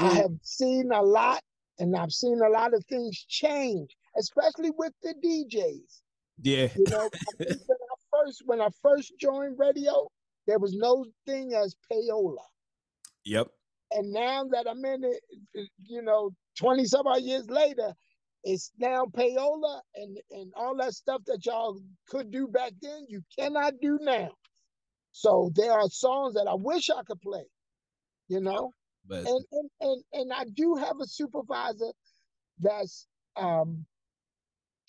[0.00, 0.12] I Mm.
[0.16, 1.40] have seen a lot,
[1.78, 6.00] and I've seen a lot of things change, especially with the DJs.
[6.42, 6.68] yeah.
[6.76, 7.08] You know,
[7.38, 10.08] when I first when I first joined radio,
[10.46, 12.44] there was no thing as payola.
[13.24, 13.48] Yep.
[13.92, 15.20] And now that I'm in it,
[15.54, 17.92] it- you know, 20 some odd years later,
[18.44, 23.22] it's now payola and, and all that stuff that y'all could do back then, you
[23.38, 24.30] cannot do now.
[25.12, 27.44] So there are songs that I wish I could play,
[28.28, 28.72] you know,
[29.06, 31.92] But and and and, and I do have a supervisor
[32.58, 33.86] that's um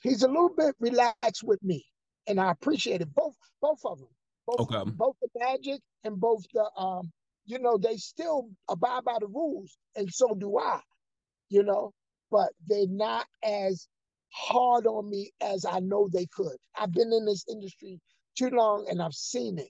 [0.01, 1.85] he's a little bit relaxed with me,
[2.27, 3.13] and I appreciate it.
[3.13, 4.09] Both both of them,
[4.47, 4.83] both Okay.
[4.97, 7.11] both the magic and both the um,
[7.45, 10.81] you know, they still abide by the rules, and so do I,
[11.49, 11.93] you know,
[12.31, 13.87] but they're not as
[14.31, 16.57] hard on me as I know they could.
[16.77, 18.01] I've been in this industry
[18.37, 19.69] too long, and I've seen it.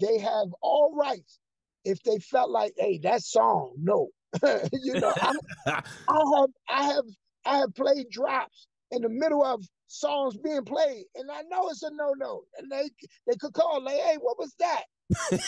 [0.00, 1.40] They have all rights
[1.84, 4.08] if they felt like, hey, that song, no,
[4.72, 5.36] you know, I'm,
[6.08, 7.04] I have I have
[7.44, 11.82] I have played drops in the middle of songs being played, and I know it's
[11.82, 12.90] a no no, and they
[13.26, 14.82] they could call like, hey, what was that?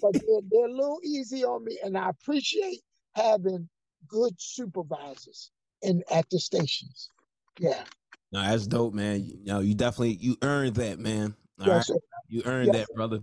[0.00, 2.82] But they're, they're a little easy on me, and I appreciate
[3.16, 3.68] having
[4.06, 5.50] good supervisors
[5.82, 7.10] in at the stations.
[7.58, 7.82] Yeah,
[8.30, 9.24] no, that's dope, man.
[9.24, 11.34] You know, you definitely you earned that, man.
[11.60, 11.94] All right, yes, sir.
[12.28, 13.20] you earned Yes, that, brother.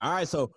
[0.00, 0.52] All right, so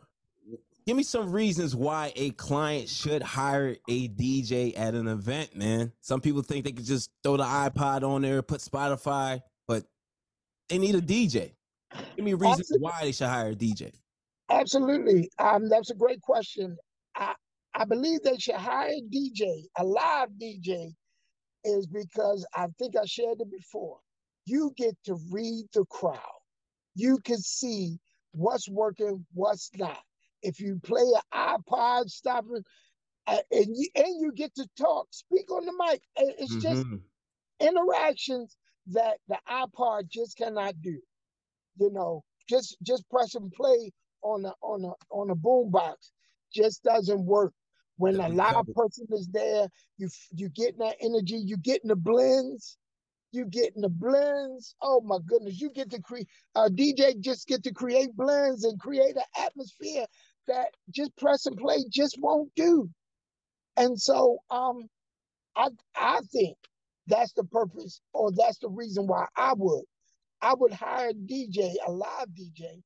[0.91, 5.89] give me some reasons why a client should hire a DJ at an event, man.
[6.01, 9.85] Some people think they could just throw the iPod on there, put Spotify, but
[10.67, 11.53] they need a DJ.
[12.17, 12.83] Give me reasons Absolutely.
[12.83, 13.93] why they should hire a DJ.
[14.49, 15.29] Absolutely.
[15.39, 16.75] Um, that's a great question.
[17.15, 17.35] I
[17.73, 20.91] I believe they should hire a DJ, a live DJ,
[21.63, 23.99] is because I think I shared it before.
[24.45, 26.19] You get to read the crowd.
[26.95, 27.97] You can see
[28.33, 30.01] what's working, what's not.
[30.41, 32.65] If you play an iPod, stop it,
[33.27, 36.01] uh, and you and you get to talk, speak on the mic.
[36.17, 37.09] Uh, It's just Mhm.
[37.59, 41.01] interactions that the iPod just cannot do.
[41.77, 46.11] You know, just just press and play on a on a on a boombox
[46.53, 47.53] just doesn't work.
[47.97, 52.77] When a live person is there, you you getting that energy, you getting the blends,
[53.31, 54.75] you getting the blends.
[54.81, 58.79] Oh my goodness, you get to create a DJ just get to create blends and
[58.79, 60.05] create an atmosphere
[60.47, 62.89] that just press and play just won't do.
[63.77, 64.87] And so um
[65.55, 66.57] I I think
[67.07, 69.83] that's the purpose or that's the reason why I would.
[70.41, 72.81] I would hire a DJ, a live DJ,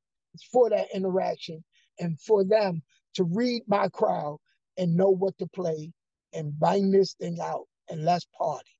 [0.51, 1.63] for that interaction
[1.99, 2.81] and for them
[3.15, 4.37] to read my crowd
[4.77, 5.91] and know what to play
[6.33, 8.71] and bang this thing out and let's party.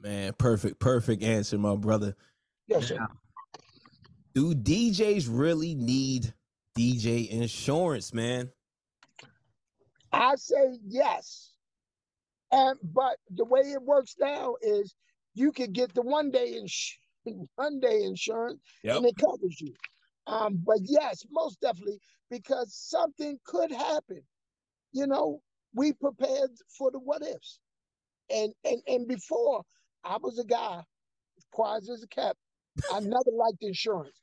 [0.00, 2.14] Man, perfect, perfect answer, my brother.
[2.68, 2.96] Yes, sir.
[2.96, 3.08] Now,
[4.34, 6.32] do DJs really need
[6.76, 8.50] DJ insurance, man?
[10.12, 11.52] I say yes.
[12.52, 14.94] And but the way it works now is
[15.34, 16.98] you could get the one day ins-
[17.56, 18.96] one day insurance Yep.
[18.96, 19.74] and it covers you.
[20.26, 24.22] Um, but yes, most definitely, because something could happen.
[24.92, 25.40] You know,
[25.74, 27.58] we prepared for the what ifs.
[28.30, 29.62] And and and before
[30.04, 30.82] I was a guy,
[31.52, 32.36] quiet as a cat.
[32.92, 34.16] I never liked insurance.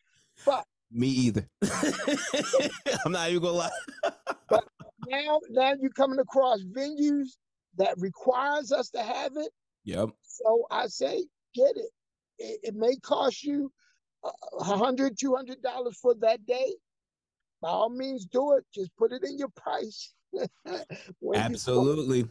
[0.46, 1.48] But Me either.
[3.06, 3.70] I'm not even gonna lie.
[4.50, 4.64] but
[5.08, 7.30] now now you're coming across venues
[7.78, 9.52] that requires us to have it.
[9.86, 10.10] Yep.
[10.24, 11.26] So I say,
[11.56, 11.90] get it.
[12.38, 13.72] It, it may cost you
[14.24, 14.30] a
[14.60, 16.76] a hundred, two hundred dollars for that day.
[17.62, 18.64] By all means, do it.
[18.74, 20.14] Just put it in your price.
[21.20, 22.26] When you- Absolutely.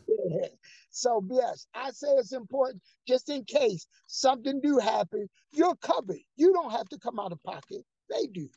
[0.90, 6.18] So yes, I say it's important just in case something do happen, you're covered.
[6.37, 7.83] You don't have to come out of pocket.
[8.10, 8.48] They do.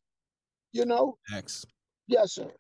[0.72, 1.18] You know?
[1.34, 1.66] X.
[2.08, 2.52] Yes, sir.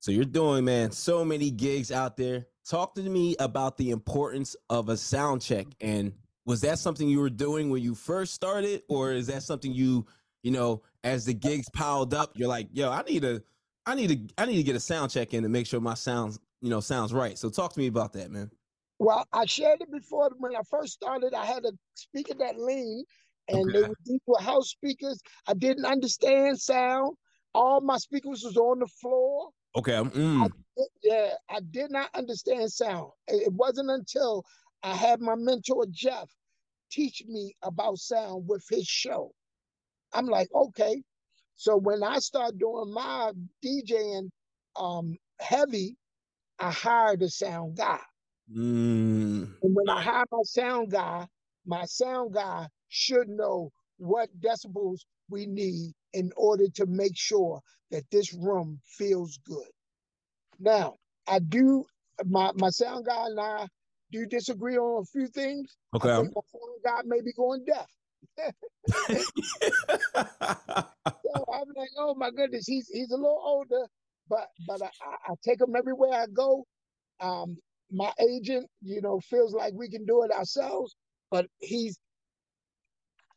[0.00, 2.46] So you're doing, man, so many gigs out there.
[2.68, 5.66] Talk to me about the importance of a sound check.
[5.80, 6.12] And
[6.44, 10.06] was that something you were doing when you first started, or is that something you,
[10.42, 13.42] you know, as the gigs piled up, you're like, yo, I need a,
[13.86, 15.94] I need to, I need to get a sound check in to make sure my
[15.94, 17.38] sounds, you know, sounds right.
[17.38, 18.50] So talk to me about that, man.
[18.98, 21.34] Well, I shared it before when I first started.
[21.34, 23.06] I had a speaker that leaned,
[23.48, 23.72] and Okay.
[23.72, 25.20] they were these were house speakers.
[25.46, 27.16] I didn't understand sound.
[27.54, 29.50] All my speakers was on the floor.
[29.76, 29.92] Okay.
[29.92, 30.50] Mm.
[31.02, 33.10] Yeah, I did not understand sound.
[33.28, 34.44] It wasn't until
[34.82, 36.28] I had my mentor Jeff
[36.90, 39.32] teach me about sound with his show.
[40.12, 41.02] I'm like, okay.
[41.56, 43.32] So when I start doing my
[43.64, 44.28] DJing
[44.76, 45.96] um heavy,
[46.58, 48.00] I hired a sound guy.
[48.54, 49.54] Mm.
[49.62, 51.26] And when I hire my sound guy,
[51.64, 58.04] my sound guy should know what decibels we need in order to make sure that
[58.10, 59.68] this room feels good.
[60.58, 61.84] Now, I do
[62.24, 63.68] my my sound guy and I
[64.12, 65.76] do disagree on a few things.
[66.00, 66.16] I Okay.
[66.16, 67.90] think my sound guy may be going deaf.
[71.24, 73.86] So I'm like, oh my goodness, he's he's a little older,
[74.28, 76.66] but but I, I, I take him everywhere I go.
[77.20, 77.58] Um,
[77.90, 80.96] my agent, you know, feels like we can do it ourselves,
[81.30, 81.98] but he's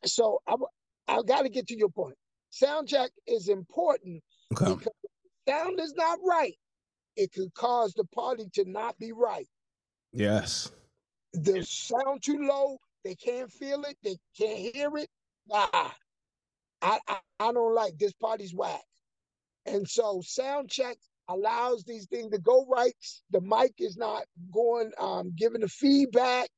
[0.04, 0.54] so I
[1.08, 2.16] I got to get to your point.
[2.50, 4.74] Sound check is important okay.
[4.74, 5.10] because if
[5.48, 6.54] sound is not right.
[7.16, 9.46] It could cause the party to not be right.
[10.12, 10.70] Yes.
[11.32, 15.08] The sound too low, they can't feel it, they can't hear it.
[15.52, 15.94] Ah,
[16.82, 18.82] I, I, I don't like this party's whack.
[19.66, 20.96] And so sound check
[21.28, 22.94] allows these things to go right.
[23.30, 26.48] The mic is not going, um, giving the feedback,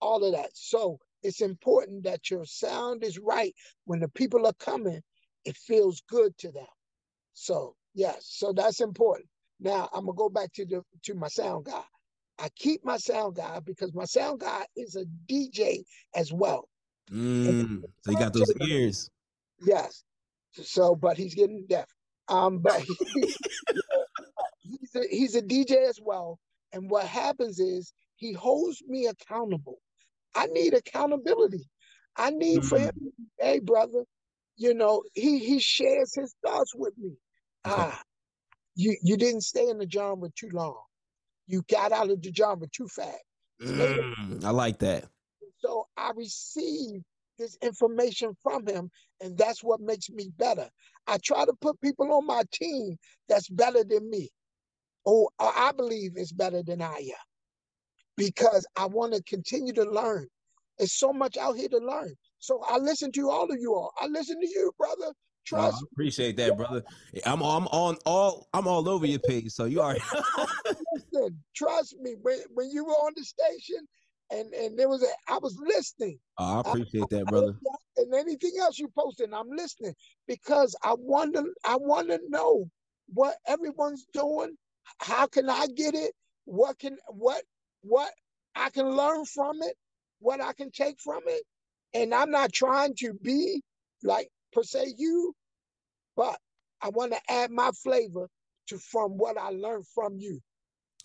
[0.00, 0.50] all of that.
[0.54, 3.54] So it's important that your sound is right
[3.84, 5.00] when the people are coming.
[5.44, 6.66] It feels good to them.
[7.32, 9.28] So yes, so that's important.
[9.60, 11.82] Now I'm gonna go back to the to my sound guy.
[12.38, 15.82] I keep my sound guy because my sound guy is a DJ
[16.14, 16.68] as well.
[17.10, 17.82] Mm.
[18.02, 19.10] So you got those ears.
[19.62, 20.04] Yes.
[20.52, 21.88] So, but he's getting deaf.
[22.28, 23.34] Um, but he,
[24.62, 26.38] he's a, he's a DJ as well.
[26.72, 29.78] And what happens is he holds me accountable.
[30.34, 31.68] I need accountability.
[32.16, 32.90] I need for him,
[33.38, 34.04] hey brother,
[34.56, 37.10] you know, he he shares his thoughts with me.
[37.66, 37.76] Okay.
[37.76, 38.02] Ah,
[38.74, 40.80] you you didn't stay in the genre too long.
[41.46, 43.24] You got out of the genre too fast.
[43.60, 44.44] Mm.
[44.44, 45.04] I like that.
[45.58, 47.02] So I receive
[47.38, 48.90] this information from him,
[49.20, 50.68] and that's what makes me better.
[51.06, 52.96] I try to put people on my team
[53.28, 54.30] that's better than me,
[55.04, 57.24] or or I believe is better than I am,
[58.20, 60.26] because I want to continue to learn.
[60.78, 62.14] There's so much out here to learn.
[62.38, 63.92] So I listen to all of you all.
[64.00, 65.12] I listen to you, brother.
[65.52, 66.82] Oh, I Trust appreciate that, brother.
[67.26, 69.96] I'm I'm on all I'm all over your page, so you are.
[71.12, 72.14] listen, trust me.
[72.20, 73.88] When when you were on the station,
[74.30, 76.18] and and there was a, I was listening.
[76.38, 77.54] oh, I appreciate that, brother.
[77.96, 79.94] and anything else you posting, I'm listening
[80.28, 82.70] because I want to I want to know
[83.12, 84.56] what everyone's doing.
[84.98, 86.12] How can I get it?
[86.44, 87.42] What can what
[87.82, 88.10] what
[88.54, 89.76] I can learn from it?
[90.20, 91.42] What I can take from it?
[91.94, 93.62] And I'm not trying to be
[94.02, 95.34] like per se you,
[96.16, 96.38] but
[96.82, 98.28] I want to add my flavor
[98.68, 100.40] to from what I learned from you.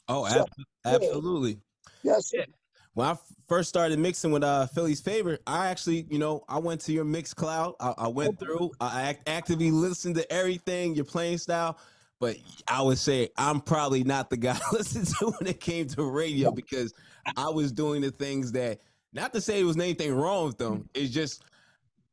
[0.08, 0.50] Oh, So, ab-
[0.86, 1.60] absolutely.
[2.04, 2.40] Yes, sir.
[2.40, 2.46] Yeah.
[2.94, 6.60] When I f- first started mixing with uh Philly's favorite, I actually, you know, I
[6.60, 7.74] went to your Mixcloud.
[7.80, 8.72] I, I went through.
[8.80, 11.78] I act- actively listened to everything, your playing style.
[12.20, 15.88] But I would say I'm probably not the guy to listen to when it came
[15.88, 16.94] to radio because
[17.36, 18.80] I was doing the things that.
[19.14, 20.74] Not to say it was anything wrong with them.
[20.74, 20.88] Mm-hmm.
[20.94, 21.44] It's just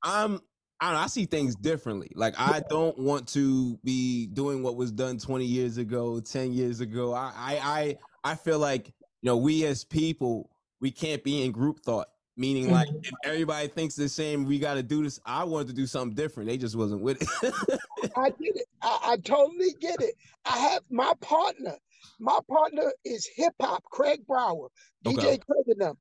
[0.02, 0.40] I'm.
[0.80, 2.10] I don't know, I see things differently.
[2.16, 6.80] Like I don't want to be doing what was done 20 years ago, 10 years
[6.80, 7.12] ago.
[7.12, 11.52] I I I, I feel like you know we as people we can't be in
[11.52, 15.44] group thought meaning like if everybody thinks the same we got to do this i
[15.44, 17.28] wanted to do something different they just wasn't with it
[18.16, 18.66] I get it.
[18.82, 20.14] I, I totally get it.
[20.44, 21.76] I have my partner.
[22.18, 24.68] My partner is hip hop, Craig Brower,
[25.06, 25.38] DJ Okay.
[25.38, 25.94] Craig and them.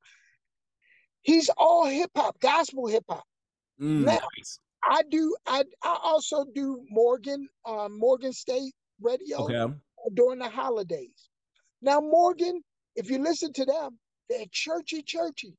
[1.21, 3.23] He's all hip hop, gospel hip hop.
[3.79, 4.59] Mm, Now- nice.
[4.83, 5.35] I do.
[5.45, 9.67] I I also do Morgan, um, Morgan State Radio okay
[10.15, 11.29] during the holidays.
[11.83, 12.63] Now Morgan,
[12.95, 15.55] if you listen to them, they're churchy, churchy.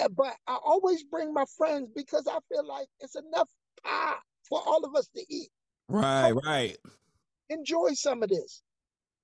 [0.00, 3.48] Uh, But I always bring my friends because I feel like it's enough
[3.84, 4.16] pie
[4.48, 5.48] for all of us to eat.
[5.88, 6.76] right right
[7.52, 8.62] enjoy some of this.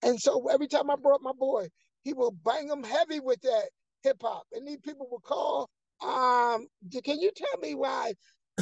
[0.03, 1.69] And so every time I brought my boy,
[2.03, 3.71] he will bang them heavy with that
[4.03, 4.45] hip hop.
[4.53, 5.69] And these people will call,
[6.03, 6.67] um,
[7.05, 8.13] can you tell me why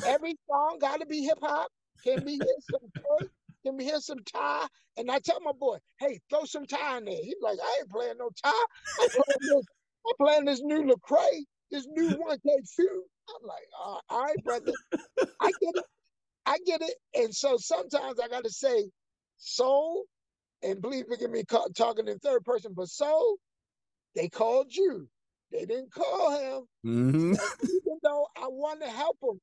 [0.05, 1.69] every song gotta be hip hop?
[2.05, 3.31] Can we hear some Drake?
[3.65, 4.67] Can we hear some Tye?
[4.97, 7.19] And I tell my boy, hey, throw some Tye in there.
[7.23, 8.65] He's like, I ain't playing no Tye.
[9.01, 9.65] I'm playing this,
[10.07, 13.05] I'm playing this new Lecrae, this new 1K few.
[13.29, 13.65] I'm like,
[14.09, 14.73] all right, brother.
[15.41, 15.85] I get it.
[16.47, 16.95] I get it.
[17.15, 18.89] And so sometimes I gotta say,
[19.37, 20.05] soul,
[20.63, 21.43] and believe me, me
[21.77, 23.37] talking in third person, but soul,
[24.15, 25.09] they called you.
[25.53, 26.67] They didn't call him.
[26.85, 27.33] Mm-hmm.
[27.63, 29.41] Even though I want to help him.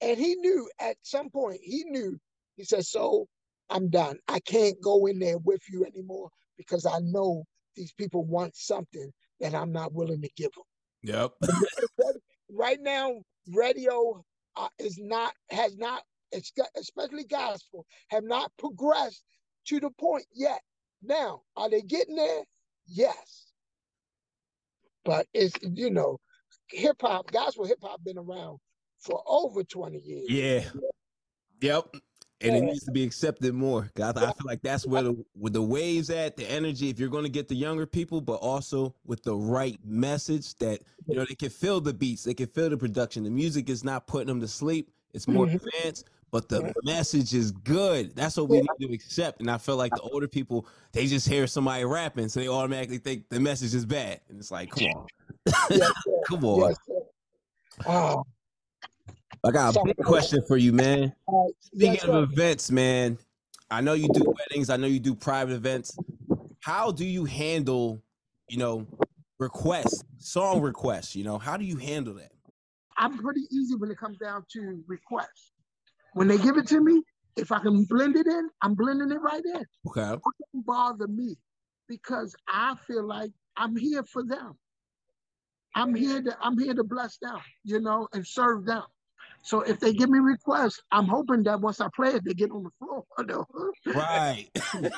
[0.00, 2.18] And he knew at some point, he knew,
[2.56, 3.26] he said, So
[3.68, 4.18] I'm done.
[4.28, 7.44] I can't go in there with you anymore because I know
[7.76, 10.64] these people want something that I'm not willing to give them.
[11.02, 11.32] Yep.
[12.50, 14.24] right now, radio
[14.56, 16.02] uh, is not, has not,
[16.76, 19.24] especially gospel, have not progressed
[19.66, 20.60] to the point yet.
[21.02, 22.42] Now, are they getting there?
[22.86, 23.52] Yes.
[25.04, 26.18] But it's, you know,
[26.70, 28.58] hip hop, gospel hip hop been around
[28.98, 30.26] for over 20 years.
[30.28, 30.64] Yeah.
[31.60, 31.96] Yep.
[32.42, 33.90] And it needs to be accepted more.
[34.00, 37.10] I, I feel like that's where the with the waves at, the energy, if you're
[37.10, 41.34] gonna get the younger people, but also with the right message that you know they
[41.34, 43.24] can feel the beats, they can feel the production.
[43.24, 45.56] The music is not putting them to sleep, it's more mm-hmm.
[45.56, 48.14] advanced, but the message is good.
[48.14, 49.40] That's what we need to accept.
[49.40, 52.98] And I feel like the older people, they just hear somebody rapping, so they automatically
[52.98, 54.20] think the message is bad.
[54.28, 55.06] And it's like, come on.
[55.70, 55.92] Yes,
[56.26, 56.68] come on.
[56.68, 56.76] Yes,
[57.86, 58.24] oh.
[59.42, 61.14] I got a big question for you, man.
[61.26, 63.18] Uh, Speaking of events, man,
[63.70, 64.68] I know you do weddings.
[64.68, 65.96] I know you do private events.
[66.60, 68.02] How do you handle,
[68.48, 68.86] you know,
[69.38, 71.16] requests, song requests?
[71.16, 72.32] You know, how do you handle that?
[72.98, 75.52] I'm pretty easy when it comes down to requests.
[76.12, 77.02] When they give it to me,
[77.36, 79.64] if I can blend it in, I'm blending it right in.
[79.86, 80.02] Okay.
[80.02, 81.36] It doesn't bother me
[81.88, 84.58] because I feel like I'm here for them.
[85.74, 88.82] I'm here to I'm here to bless them, you know, and serve them.
[89.42, 92.50] So if they give me requests, I'm hoping that once I play it, they get
[92.50, 93.04] on the floor.
[93.94, 94.46] right.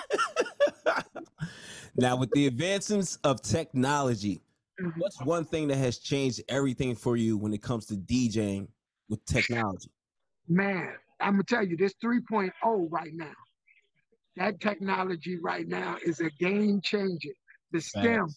[1.97, 4.43] now, with the advancements of technology,
[4.81, 5.01] mm-hmm.
[5.01, 8.67] what's one thing that has changed everything for you when it comes to DJing
[9.09, 9.91] with technology?
[10.49, 12.51] Man, I'm gonna tell you, this 3.0
[12.91, 13.33] right now.
[14.37, 17.31] That technology right now is a game changer.
[17.71, 18.29] The stem,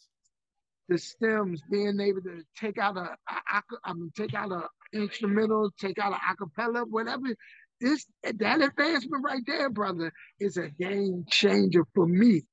[0.87, 4.63] the stems, being able to take out a, a I mean, take out a
[4.95, 7.35] instrumental, take out an acapella, whatever.
[7.81, 12.43] This that advancement right there, brother, is a game changer for me.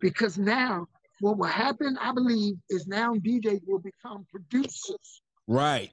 [0.00, 0.86] Because now
[1.20, 5.22] what will happen, I believe, is now DJs will become producers.
[5.46, 5.90] Right.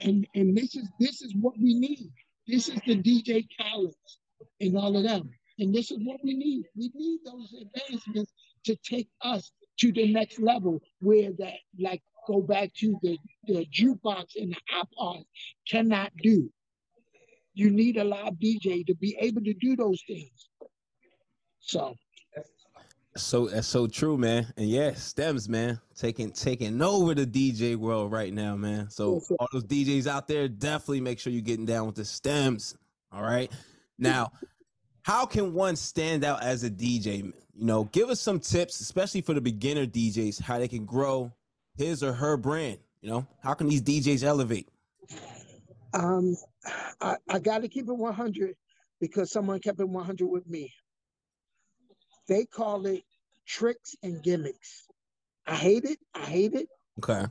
[0.00, 2.10] And and this is this is what we need.
[2.48, 4.18] This is the DJ Khaled's
[4.60, 5.30] and all of them.
[5.58, 6.64] And this is what we need.
[6.76, 8.32] We need those advancements
[8.64, 13.66] to take us to the next level where that like go back to the, the
[13.66, 15.24] jukebox and the iPod
[15.68, 16.50] cannot do.
[17.54, 20.48] You need a live DJ to be able to do those things.
[21.60, 21.94] So
[23.16, 24.52] so that's so true, man.
[24.56, 28.88] And yeah, stems, man, taking taking over the DJ world right now, man.
[28.88, 32.76] So all those DJs out there, definitely make sure you're getting down with the stems.
[33.12, 33.52] All right.
[33.98, 34.32] Now,
[35.02, 37.32] how can one stand out as a DJ?
[37.54, 41.30] You know, give us some tips, especially for the beginner DJs, how they can grow
[41.76, 42.78] his or her brand?
[43.00, 44.68] You know, how can these DJs elevate?
[45.94, 46.36] Um,
[47.00, 48.54] I, I got to keep it 100
[49.00, 50.72] because someone kept it 100 with me.
[52.28, 53.02] They call it
[53.46, 54.86] tricks and gimmicks.
[55.46, 55.98] I hate it.
[56.14, 56.68] I hate it.
[57.02, 57.26] Okay.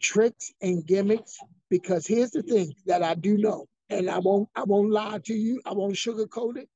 [0.00, 1.36] Tricks and gimmicks
[1.68, 5.34] because here's the thing that I do know, and I won't I won't lie to
[5.34, 5.60] you.
[5.66, 6.68] I won't sugarcoat it.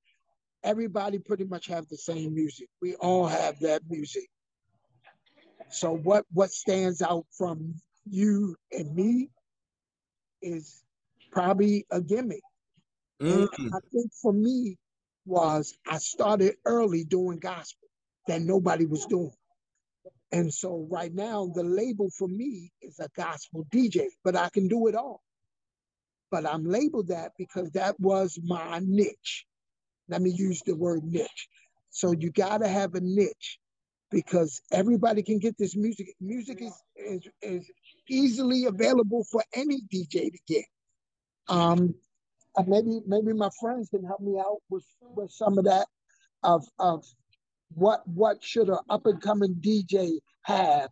[0.64, 2.68] Everybody pretty much have the same music.
[2.80, 4.28] We all have that music.
[5.72, 9.30] So what what stands out from you and me
[10.42, 10.82] is
[11.30, 12.42] probably a gimmick.
[13.22, 13.48] Mm.
[13.72, 14.76] I think for me
[15.24, 17.88] was I started early doing gospel
[18.26, 19.32] that nobody was doing.
[20.30, 24.68] And so right now the label for me is a gospel DJ, but I can
[24.68, 25.22] do it all.
[26.30, 29.46] But I'm labeled that because that was my niche.
[30.08, 31.48] Let me use the word niche.
[31.90, 33.58] So you got to have a niche
[34.12, 36.14] because everybody can get this music.
[36.20, 37.70] Music is, is, is
[38.08, 40.64] easily available for any DJ to get.
[41.48, 41.94] Um,
[42.66, 45.86] maybe maybe my friends can help me out with, with some of that
[46.44, 47.04] of of
[47.74, 50.90] what what should an up and coming DJ have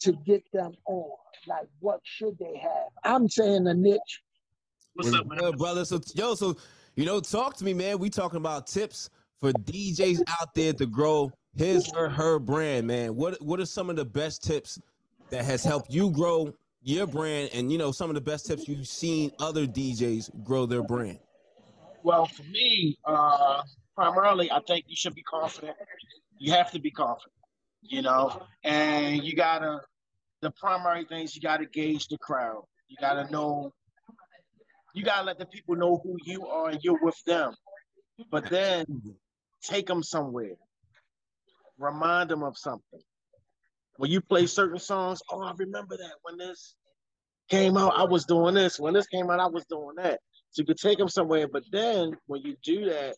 [0.00, 1.10] to get them on?
[1.46, 2.88] Like what should they have?
[3.04, 4.22] I'm saying a niche.
[4.94, 5.52] What's up, man?
[5.56, 5.84] brother?
[5.84, 6.56] So yo, so
[6.94, 7.98] you know, talk to me, man.
[7.98, 9.10] We talking about tips
[9.40, 13.14] for DJs out there to grow his or her brand, man.
[13.14, 14.80] What what are some of the best tips
[15.30, 18.66] that has helped you grow your brand and you know some of the best tips
[18.66, 21.18] you've seen other DJs grow their brand?
[22.02, 23.62] Well, for me, uh
[23.94, 25.76] primarily I think you should be confident.
[26.38, 27.34] You have to be confident,
[27.82, 29.80] you know, and you gotta
[30.40, 32.64] the primary things you gotta gauge the crowd.
[32.88, 33.72] You gotta know
[34.94, 37.54] you gotta let the people know who you are and you're with them.
[38.30, 38.84] But then
[39.62, 40.54] take them somewhere
[41.78, 43.00] remind them of something.
[43.98, 46.74] when you play certain songs, oh, I remember that when this
[47.48, 48.80] came out, I was doing this.
[48.80, 50.20] When this came out, I was doing that.
[50.50, 51.46] So you could take them somewhere.
[51.48, 53.16] But then when you do that,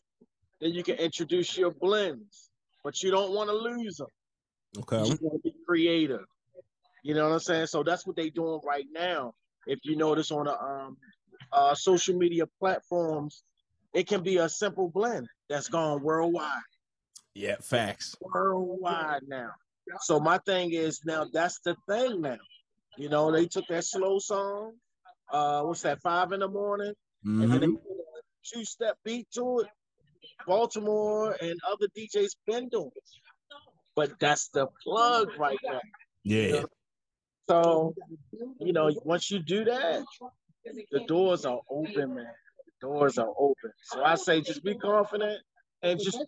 [0.61, 2.50] then you can introduce your blends.
[2.82, 4.09] But you don't want to lose them.
[4.78, 5.09] Okay.
[5.09, 6.24] You want to be creative.
[7.02, 7.66] You know what I'm saying?
[7.66, 9.34] So that's what they're doing right now.
[9.66, 10.96] If you notice on the um,
[11.52, 13.42] uh, social media platforms,
[13.94, 16.50] it can be a simple blend that's gone worldwide.
[17.35, 18.16] Yeah, facts.
[18.20, 19.51] Worldwide now.
[20.01, 22.39] So my thing is now that's the thing now.
[22.97, 24.74] You know, they took that slow song,
[25.32, 26.95] uh, what's that, five in the morning,
[27.26, 27.43] mm-hmm.
[27.43, 27.74] and then they mm-hmm.
[27.74, 29.66] put a two-step beat to it.
[30.47, 32.91] Baltimore and other DJs been doing
[33.97, 35.80] But that's the plug right now.
[36.22, 36.43] Yeah.
[36.43, 36.66] You know?
[37.49, 37.95] So,
[38.61, 40.03] you know, once you do that,
[40.91, 42.26] the doors are open, man.
[42.80, 43.70] The doors are open.
[43.82, 45.41] So I say just be confident
[45.85, 46.18] and just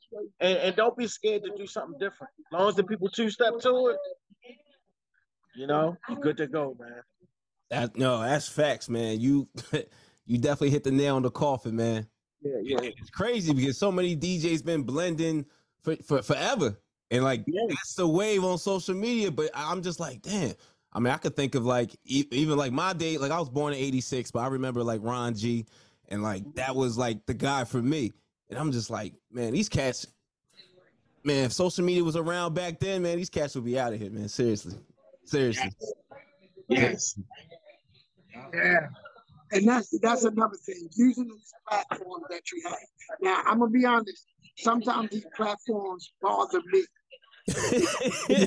[0.41, 2.33] and, and don't be scared to do something different.
[2.47, 4.57] As long as the people two step to it,
[5.55, 7.01] you know, you're good to go, man.
[7.71, 9.19] That no, that's facts, man.
[9.21, 9.49] You
[10.27, 12.07] you definitely hit the nail on the coffin, man.
[12.43, 12.79] Yeah, yeah.
[12.83, 15.47] It's crazy because so many DJs been blending
[15.83, 16.79] for, for forever.
[17.11, 17.63] And like yeah.
[17.69, 19.31] that's the wave on social media.
[19.31, 20.55] But I'm just like, damn.
[20.93, 23.73] I mean, I could think of like even like my day, like I was born
[23.73, 25.67] in 86, but I remember like Ron G
[26.09, 28.13] and like that was like the guy for me.
[28.51, 30.07] And I'm just like, man, these cats,
[31.25, 34.01] man, if social media was around back then, man, these cats would be out of
[34.01, 34.29] here, man.
[34.29, 34.75] Seriously.
[35.25, 35.71] Seriously.
[36.69, 37.19] Yes.
[38.55, 38.87] Yeah.
[39.53, 40.89] And that's that's another thing.
[40.97, 42.79] Using these platforms that you have.
[43.21, 44.27] Now I'm gonna be honest,
[44.59, 46.85] sometimes these platforms bother me.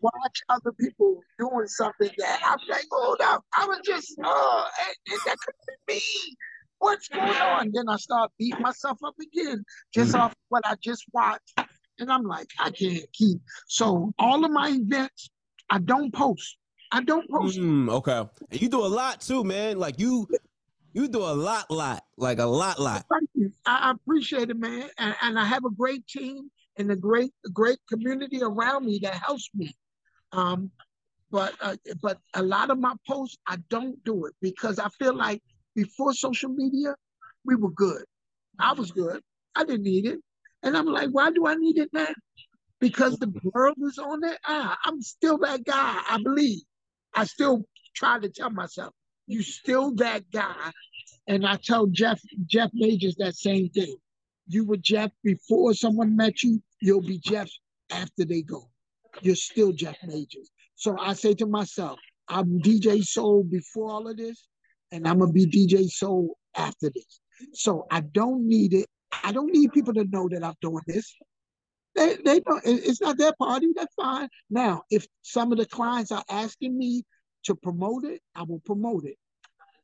[0.00, 4.68] watch other people doing something that I'm like, oh, hold up, I was just, oh,
[4.86, 5.54] and, and that could
[5.86, 6.00] be me.
[6.78, 7.70] What's going on?
[7.72, 10.22] Then I start beating myself up again, just mm-hmm.
[10.22, 11.58] off what I just watched.
[11.98, 13.38] And I'm like, I can't keep.
[13.66, 15.30] So all of my events,
[15.68, 16.56] I don't post.
[16.92, 17.58] I don't post.
[17.58, 18.24] Mm, okay.
[18.50, 19.78] And you do a lot too, man.
[19.78, 20.26] Like you
[20.92, 23.04] you do a lot, lot, like a lot, lot.
[23.10, 23.52] Thank you.
[23.66, 24.88] I appreciate it, man.
[24.98, 29.14] And, and I have a great team and a great, great community around me that
[29.14, 29.76] helps me.
[30.32, 30.70] Um,
[31.30, 35.14] but uh, but a lot of my posts, I don't do it because I feel
[35.14, 35.42] like
[35.78, 36.92] before social media,
[37.44, 38.02] we were good.
[38.58, 39.20] I was good.
[39.54, 40.18] I didn't need it,
[40.64, 42.08] and I'm like, why do I need it now?
[42.80, 44.38] Because the world is on it.
[44.44, 46.00] Ah, I'm still that guy.
[46.10, 46.62] I believe.
[47.14, 47.62] I still
[47.94, 48.92] try to tell myself,
[49.28, 50.72] you still that guy.
[51.28, 53.96] And I tell Jeff Jeff Majors that same thing.
[54.48, 57.48] You were Jeff before someone met you, you'll be Jeff
[57.92, 58.68] after they go.
[59.22, 60.50] You're still Jeff Majors.
[60.74, 64.47] So I say to myself, I'm DJ Soul before all of this,
[64.92, 67.20] and I'm gonna be DJ Soul after this.
[67.52, 68.86] So I don't need it.
[69.24, 71.14] I don't need people to know that I'm doing this.
[71.94, 73.68] They, they don't, it's not their party.
[73.74, 74.28] That's fine.
[74.50, 77.02] Now, if some of the clients are asking me
[77.44, 79.16] to promote it, I will promote it.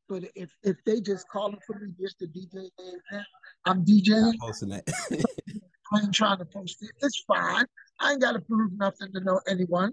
[0.08, 2.68] But if if they just calling for me just to DJ
[3.64, 4.32] I'm DJing.
[4.32, 4.84] I'm posting that.
[5.92, 6.90] I ain't trying to post it.
[7.00, 7.64] It's fine.
[8.00, 9.92] I ain't got to prove nothing to know anyone.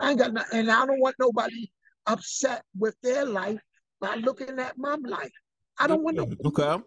[0.00, 1.70] I ain't got no, and I don't want nobody
[2.06, 3.60] upset with their life
[4.02, 5.30] by looking at my life.
[5.78, 6.28] I don't want no.
[6.44, 6.84] Okay.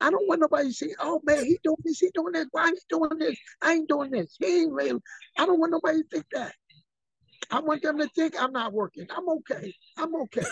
[0.00, 2.48] I don't want nobody to say, "Oh man, he doing this, he doing this.
[2.50, 3.38] Why he doing this?
[3.62, 4.36] I ain't doing this.
[4.38, 5.00] He ain't real."
[5.38, 6.52] I don't want nobody to think that.
[7.50, 9.06] I want them to think I'm not working.
[9.16, 9.72] I'm okay.
[9.96, 10.42] I'm okay.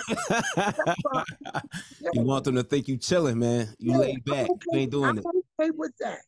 [0.57, 1.24] yeah.
[2.14, 3.74] You want them to think you chilling, man.
[3.78, 4.51] You yeah, laid back.
[4.51, 4.66] Okay.
[4.72, 5.24] You ain't doing I'm it.
[5.61, 6.20] okay with that.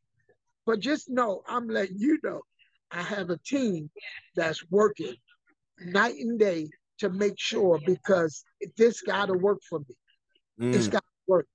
[0.66, 2.42] But just know, I'm letting you know,
[2.90, 3.90] I have a team
[4.34, 5.14] that's working
[5.78, 6.68] night and day
[7.02, 8.44] to make sure because
[8.76, 9.96] this got to work for me.
[10.60, 10.74] Mm.
[10.74, 11.46] It's got to work.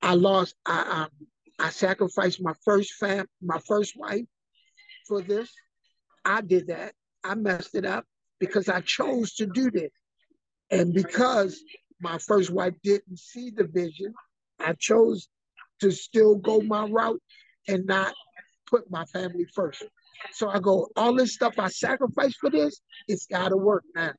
[0.00, 0.54] I lost.
[0.66, 1.08] I,
[1.60, 4.24] I I sacrificed my first fam, my first wife,
[5.06, 5.52] for this.
[6.24, 6.94] I did that.
[7.22, 8.04] I messed it up
[8.40, 9.90] because I chose to do this,
[10.70, 11.62] and because
[12.00, 14.14] my first wife didn't see the vision,
[14.58, 15.28] I chose
[15.80, 17.22] to still go my route
[17.68, 18.14] and not
[18.66, 19.84] put my family first.
[20.32, 24.12] So I go, all this stuff I sacrificed for this, it's got to work now.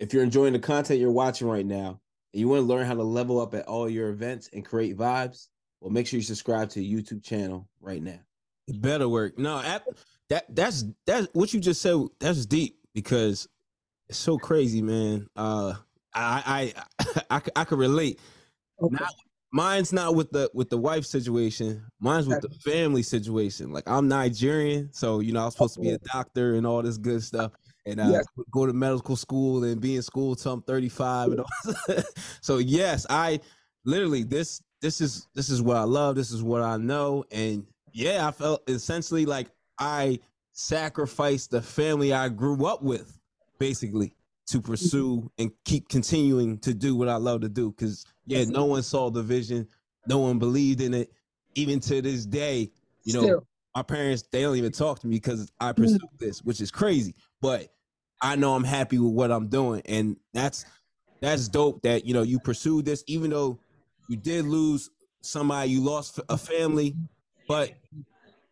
[0.00, 2.00] If you're enjoying the content you're watching right now,
[2.32, 4.96] and you want to learn how to level up at all your events and create
[4.96, 5.48] vibes,
[5.80, 8.18] well, make sure you subscribe to the YouTube channel right now.
[8.66, 9.38] It better work.
[9.38, 9.60] No,
[10.28, 11.98] that that's that's what you just said.
[12.18, 13.48] That's deep because
[14.08, 15.26] it's so crazy, man.
[15.36, 15.74] Uh,
[16.14, 18.20] I I I, I, could relate.
[18.80, 18.96] Okay.
[19.00, 19.14] Not,
[19.52, 21.84] mine's not with the with the wife situation.
[21.98, 23.72] Mine's with the family situation.
[23.72, 26.96] Like I'm Nigerian, so you know I'm supposed to be a doctor and all this
[26.96, 27.52] good stuff
[27.86, 28.24] and uh, yes.
[28.50, 31.32] go to medical school and be in school till I'm 35.
[31.32, 32.02] And all.
[32.40, 33.40] so yes, I
[33.84, 36.16] literally this this is this is what I love.
[36.16, 40.20] This is what I know, and yeah, I felt essentially like I
[40.52, 43.18] sacrificed the family I grew up with
[43.58, 44.14] basically
[44.48, 47.72] to pursue and keep continuing to do what I love to do.
[47.72, 49.66] Cause yeah, no one saw the vision,
[50.06, 51.12] no one believed in it.
[51.54, 52.70] Even to this day,
[53.04, 53.46] you know, Still.
[53.74, 56.18] my parents they don't even talk to me because I pursue mm.
[56.18, 57.14] this, which is crazy.
[57.40, 57.68] But
[58.22, 60.64] I know I'm happy with what I'm doing, and that's
[61.20, 61.82] that's dope.
[61.82, 63.58] That you know you pursued this, even though
[64.08, 64.90] you did lose
[65.22, 66.96] somebody, you lost a family,
[67.48, 67.72] but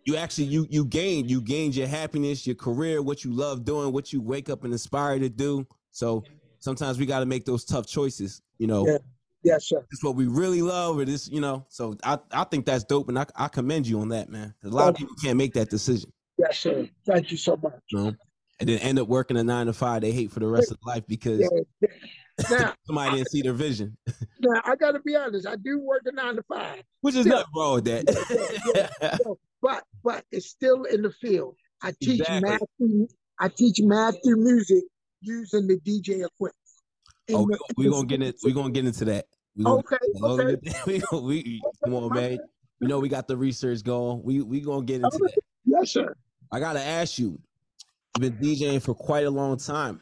[0.05, 3.93] you actually you you gained you gained your happiness, your career, what you love doing,
[3.93, 5.67] what you wake up and inspire to do.
[5.91, 6.25] So
[6.61, 8.43] sometimes we got to make those tough choices.
[8.59, 8.87] You know.
[8.87, 8.99] Yeah.
[9.45, 9.87] Yes, sir.
[9.93, 11.65] It's what we really love, or this, you know.
[11.69, 14.53] So I, I think that's dope, and I, I commend you on that, man.
[14.65, 16.13] A lot of people can't make that decision.
[16.39, 16.89] Yes, sir.
[17.07, 17.81] Thank you so much.
[17.93, 18.13] You know?
[18.61, 20.79] And then end up working a nine to five they hate for the rest of
[20.85, 21.89] life because yeah.
[22.51, 23.97] now, somebody didn't see their vision.
[24.41, 25.47] now I got to be honest.
[25.47, 28.65] I do work a nine to five, which is nothing wrong with that.
[28.75, 29.17] yeah, yeah,
[29.63, 31.57] but but it's still in the field.
[31.83, 32.51] I teach exactly.
[32.51, 32.61] math.
[32.79, 34.85] Through, I teach math through music
[35.21, 36.55] using the DJ equipment.
[37.31, 38.37] Oh, we're gonna get it.
[38.43, 39.27] We're gonna get into that.
[39.57, 39.97] We gonna, okay.
[40.23, 40.57] okay.
[40.87, 42.39] we, we, come on, man.
[42.81, 44.23] You know we got the research going.
[44.23, 45.33] We we gonna get into that.
[45.65, 46.15] Yes, sir.
[46.53, 47.39] I gotta ask you.
[48.19, 50.01] Been DJing for quite a long time.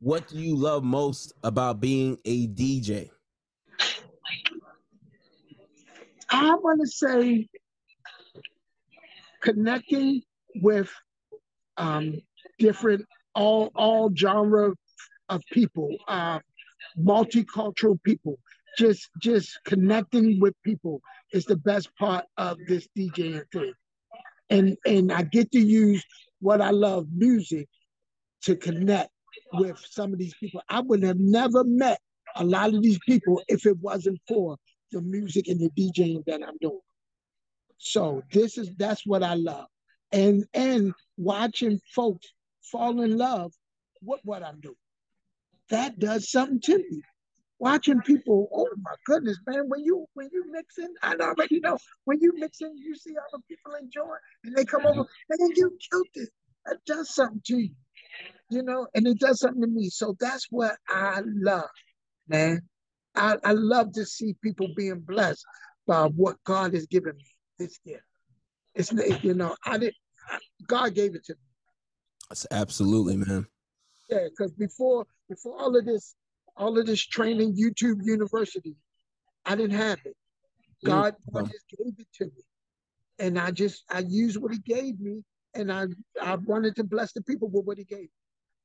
[0.00, 3.08] What do you love most about being a DJ?
[6.28, 7.48] I want to say
[9.42, 10.22] connecting
[10.56, 10.90] with
[11.76, 12.20] um,
[12.58, 13.06] different
[13.36, 14.72] all all genre
[15.28, 16.40] of people, uh,
[16.98, 18.40] multicultural people.
[18.76, 21.00] Just just connecting with people
[21.32, 23.72] is the best part of this DJing thing,
[24.50, 26.04] and and I get to use
[26.42, 27.68] what I love, music,
[28.42, 29.10] to connect
[29.54, 30.60] with some of these people.
[30.68, 32.00] I would have never met
[32.36, 34.56] a lot of these people if it wasn't for
[34.90, 36.80] the music and the DJing that I'm doing.
[37.78, 39.66] So this is that's what I love.
[40.12, 42.32] And and watching folks
[42.62, 43.52] fall in love
[44.02, 44.74] with what I'm doing.
[45.70, 47.02] That does something to me.
[47.62, 52.18] Watching people, oh my goodness, man, when you when you mixing, I already know when
[52.20, 55.42] you mixing, you see other people enjoy and they come over, mm-hmm.
[55.44, 56.28] man, you killed it.
[56.66, 57.70] That does something to you.
[58.50, 59.90] You know, and it does something to me.
[59.90, 61.70] So that's what I love,
[62.26, 62.62] man.
[63.14, 65.44] I, I love to see people being blessed
[65.86, 67.26] by what God has given me
[67.60, 68.04] this year.
[68.74, 68.92] It's
[69.22, 69.94] you know, I did
[70.66, 71.38] God gave it to me.
[72.28, 73.46] That's absolutely, man.
[74.10, 76.16] Yeah, because before before all of this,
[76.56, 78.76] all of this training, YouTube University,
[79.44, 80.16] I didn't have it.
[80.84, 82.42] God, just gave it to me.
[83.18, 85.22] And I just I used what he gave me
[85.54, 85.86] and I
[86.20, 88.00] I wanted to bless the people with what he gave.
[88.00, 88.08] Me.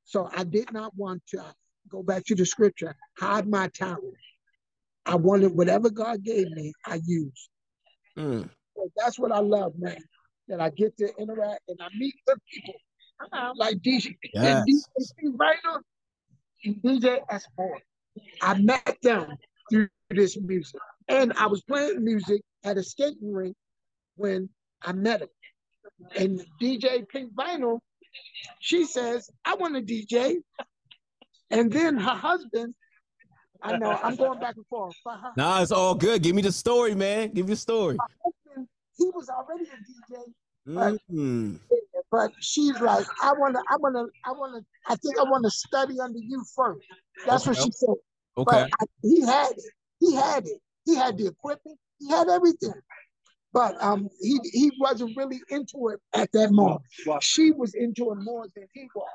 [0.06, 1.44] So I did not want to
[1.90, 4.16] go back to the scripture, hide my talent.
[5.06, 7.50] I wanted whatever God gave me, I used.
[8.18, 8.50] Mm.
[8.76, 9.98] So that's what I love, man.
[10.48, 12.74] That I get to interact and I meet good people.
[13.32, 14.66] I'm like DJ, yes.
[14.68, 15.82] DJ Writer
[16.66, 17.70] DJ S4.
[18.42, 19.36] I met them
[19.70, 20.80] through this music.
[21.08, 23.56] And I was playing music at a skating rink
[24.16, 24.50] when
[24.82, 25.30] I met them.
[26.16, 27.80] And DJ Pink Vinyl,
[28.60, 30.36] she says, I want to DJ.
[31.50, 32.74] And then her husband,
[33.62, 34.96] I know I'm going back and forth.
[35.36, 36.22] Nah, it's all good.
[36.22, 37.32] Give me the story, man.
[37.32, 37.98] Give me the story.
[38.24, 40.24] Husband, he was already a DJ.
[40.68, 41.60] But, mm.
[42.12, 46.20] but she's like, I wanna, I wanna, I wanna, I think I wanna study under
[46.20, 46.86] you first.
[47.26, 47.52] That's okay.
[47.52, 47.96] what she said.
[48.38, 48.64] Okay.
[48.64, 49.64] I, he had it.
[50.00, 50.62] He had it.
[50.86, 51.80] He had the equipment.
[52.00, 52.74] He had everything
[53.58, 56.82] but um, he he wasn't really into it at that moment.
[57.22, 59.10] She was into it more than he was,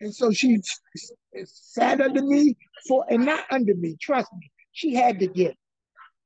[0.00, 0.58] and so she
[1.44, 2.56] sat under me
[2.88, 3.96] for and not under me.
[4.00, 5.56] Trust me, she had to get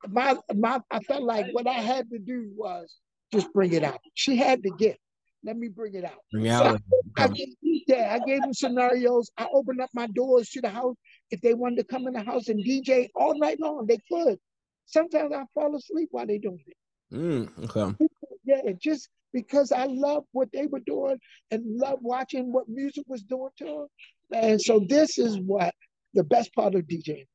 [0.08, 0.80] my my.
[0.90, 2.94] I felt like what I had to do was
[3.32, 4.00] just bring it out.
[4.14, 4.98] She had to get.
[5.44, 6.20] Let me bring it out.
[6.30, 6.78] Bring out.
[6.78, 6.78] So
[7.18, 9.28] I, I, gave, yeah, I gave them scenarios.
[9.36, 10.96] I opened up my doors to the house.
[11.30, 14.38] If they wanted to come in the house and DJ all night long, they could.
[14.86, 16.76] Sometimes I fall asleep while they're doing it.
[17.16, 18.06] Mm, okay.
[18.44, 21.18] Yeah, just because I love what they were doing
[21.50, 23.86] and love watching what music was doing to them.
[24.32, 25.74] And so this is what
[26.14, 27.26] the best part of DJing.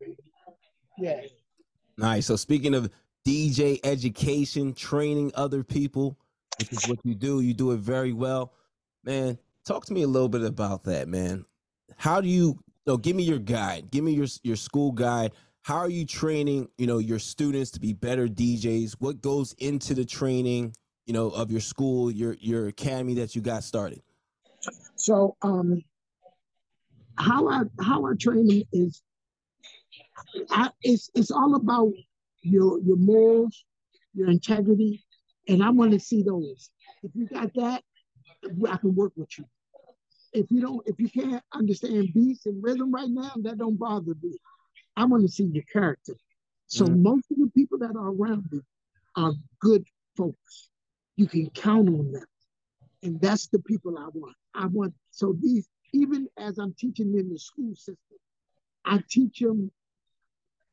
[0.97, 1.21] Yeah.
[1.97, 2.27] Nice.
[2.27, 2.89] So speaking of
[3.27, 6.17] DJ education, training other people,
[6.59, 8.53] which is what you do, you do it very well.
[9.03, 11.45] Man, talk to me a little bit about that, man.
[11.97, 13.91] How do you, no, give me your guide.
[13.91, 15.33] Give me your your school guide
[15.67, 19.93] how are you training you know your students to be better djs what goes into
[19.93, 20.73] the training
[21.05, 24.01] you know of your school your your academy that you got started
[24.95, 25.83] so um
[27.17, 29.01] how i how our training is
[30.49, 31.91] I, it's it's all about
[32.47, 33.65] your your morals
[34.13, 35.03] your integrity
[35.47, 36.69] and i want to see those
[37.03, 37.83] if you got that
[38.69, 39.45] i can work with you
[40.33, 44.13] if you don't, if you can't understand beats and rhythm right now, that don't bother
[44.21, 44.37] me.
[44.95, 46.13] I want to see your character.
[46.67, 47.03] So mm-hmm.
[47.03, 48.61] most of the people that are around me
[49.15, 49.85] are good
[50.15, 50.69] folks.
[51.15, 52.25] You can count on them.
[53.03, 54.35] And that's the people I want.
[54.53, 58.17] I want, so these, even as I'm teaching in the school system,
[58.85, 59.71] I teach them,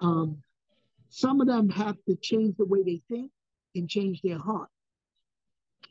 [0.00, 0.42] um,
[1.14, 3.30] some of them have to change the way they think
[3.76, 4.68] and change their heart.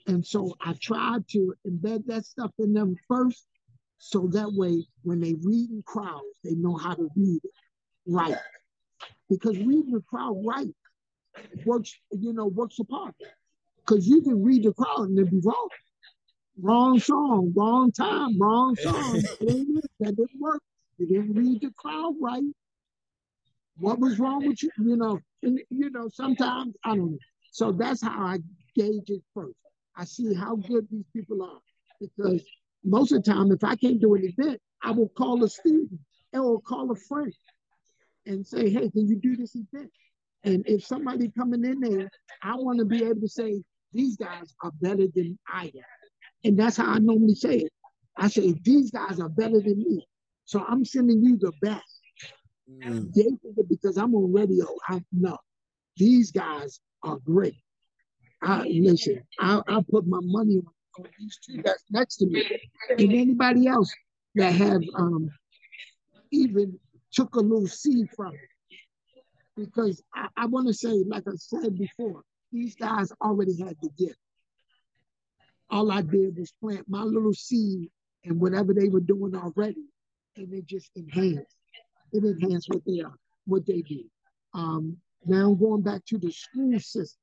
[0.06, 3.46] And so I try to embed that stuff in them first,
[4.00, 7.52] so that way when they read in crowds, they know how to read it
[8.06, 8.36] right.
[9.30, 10.68] Because reading the crowd right
[11.66, 13.16] works, you know, works apart.
[13.78, 15.70] Because you can read the crowd and it be wrong.
[16.62, 19.22] Wrong song, wrong time, wrong song.
[19.40, 20.62] that didn't work.
[20.98, 22.44] You didn't read the crowd right.
[23.78, 24.70] What was wrong with you?
[24.78, 27.18] You know, and you know, sometimes I don't know.
[27.52, 28.40] So that's how I
[28.76, 29.56] gauge it first.
[29.96, 31.60] I see how good these people are.
[32.00, 32.44] Because
[32.84, 36.00] most of the time, if I can't do an event, I will call a student
[36.34, 37.34] or call a friend
[38.26, 39.92] and say, hey, can you do this event?
[40.44, 42.10] And if somebody coming in there,
[42.42, 43.64] I want to be able to say,
[43.94, 45.84] these guys are better than I am.
[46.44, 47.72] And that's how I normally say it.
[48.18, 50.06] I say, these guys are better than me.
[50.46, 52.02] So I'm sending you the best.
[52.70, 53.12] Mm.
[53.68, 55.38] because I'm on radio, I know
[55.98, 57.56] these guys are great.
[58.42, 62.44] I listen, I, I put my money on, on these two that's next to me.
[62.90, 63.94] And anybody else
[64.36, 65.30] that have um
[66.32, 66.78] even
[67.12, 68.40] took a little seed from it.
[69.56, 73.90] Because I, I want to say, like I said before, these guys already had the
[73.98, 74.18] gift.
[75.70, 77.90] All I did was plant my little seed
[78.26, 79.86] and whatever they were doing already,
[80.36, 81.56] and it just enhanced.
[82.14, 84.04] It enhanced what they are, what they do.
[84.54, 87.20] Um, now going back to the school system.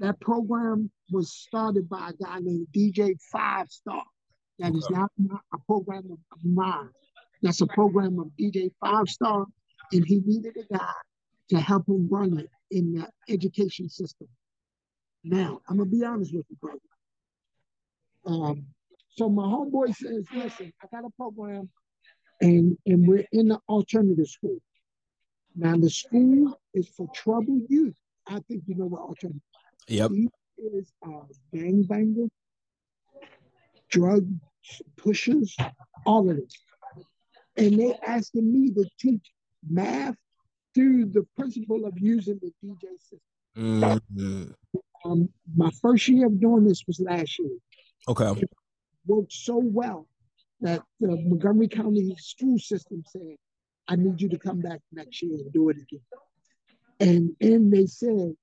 [0.00, 4.02] That program was started by a guy named DJ Five Star.
[4.58, 4.78] That okay.
[4.78, 5.10] is not
[5.52, 6.88] a program of mine.
[7.42, 9.46] That's a program of DJ Five Star,
[9.92, 10.92] and he needed a guy
[11.50, 14.28] to help him run it in the education system.
[15.24, 16.78] Now, I'm gonna be honest with you, brother.
[18.24, 18.66] Um,
[19.10, 21.68] so my homeboy says, listen, I got a program
[22.42, 24.58] and, and we're in the alternative school.
[25.56, 27.94] Now the school is for troubled youth.
[28.26, 29.40] I think you know what alternative.
[29.88, 30.10] Yep.
[30.10, 30.28] He
[30.58, 32.28] is a gangbanger,
[33.90, 34.26] drug
[34.96, 35.56] pushers,
[36.04, 36.54] all of this
[37.56, 39.30] and they asking me to teach
[39.68, 40.16] math
[40.74, 43.20] through the principle of using the DJ system.
[43.56, 44.44] Mm-hmm.
[45.04, 47.50] Um, my first year of doing this was last year.
[48.08, 48.40] Okay.
[48.40, 48.50] It
[49.06, 50.06] worked so well
[50.62, 53.36] that the Montgomery County school system said,
[53.88, 56.00] I need you to come back next year and do it again.
[57.00, 58.34] And and they said,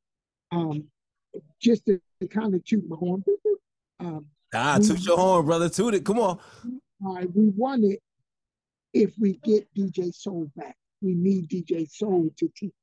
[0.52, 0.84] um,
[1.62, 3.24] just to, to kind of toot my horn.
[4.00, 5.70] Um, ah, toot your horn, brother.
[5.70, 6.06] Toot it.
[6.06, 6.40] Come on.
[7.06, 8.02] Uh, we won it
[8.94, 10.76] if we get DJ Soul back.
[11.02, 12.74] We need DJ Soul to teach.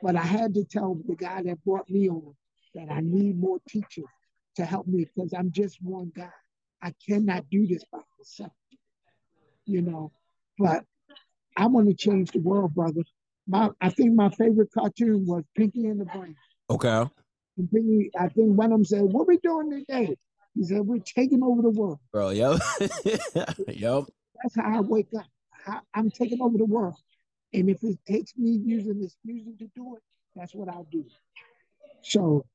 [0.00, 2.34] But I had to tell the guy that brought me on
[2.74, 4.04] that I need more teachers
[4.56, 6.30] to help me because I'm just one guy.
[6.82, 8.52] I cannot do this by myself.
[9.64, 10.12] You know,
[10.58, 10.84] but
[11.56, 13.02] I want to change the world, brother.
[13.46, 16.36] My I think my favorite cartoon was Pinky and the Brain.
[16.70, 17.06] Okay.
[17.58, 20.16] And Pinky, I think one of them said, What we doing today?
[20.54, 21.98] He said, We're taking over the world.
[22.12, 22.60] Bro, yep.
[23.68, 24.04] yep.
[24.42, 25.84] That's how I wake up.
[25.94, 26.96] I'm taking over the world.
[27.52, 30.02] And if it takes me using this music to do it,
[30.34, 31.04] that's what I'll do.
[32.02, 32.46] So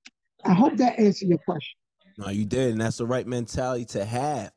[0.43, 1.77] I hope that answers your question.
[2.17, 2.71] No, you did.
[2.71, 4.51] And that's the right mentality to have.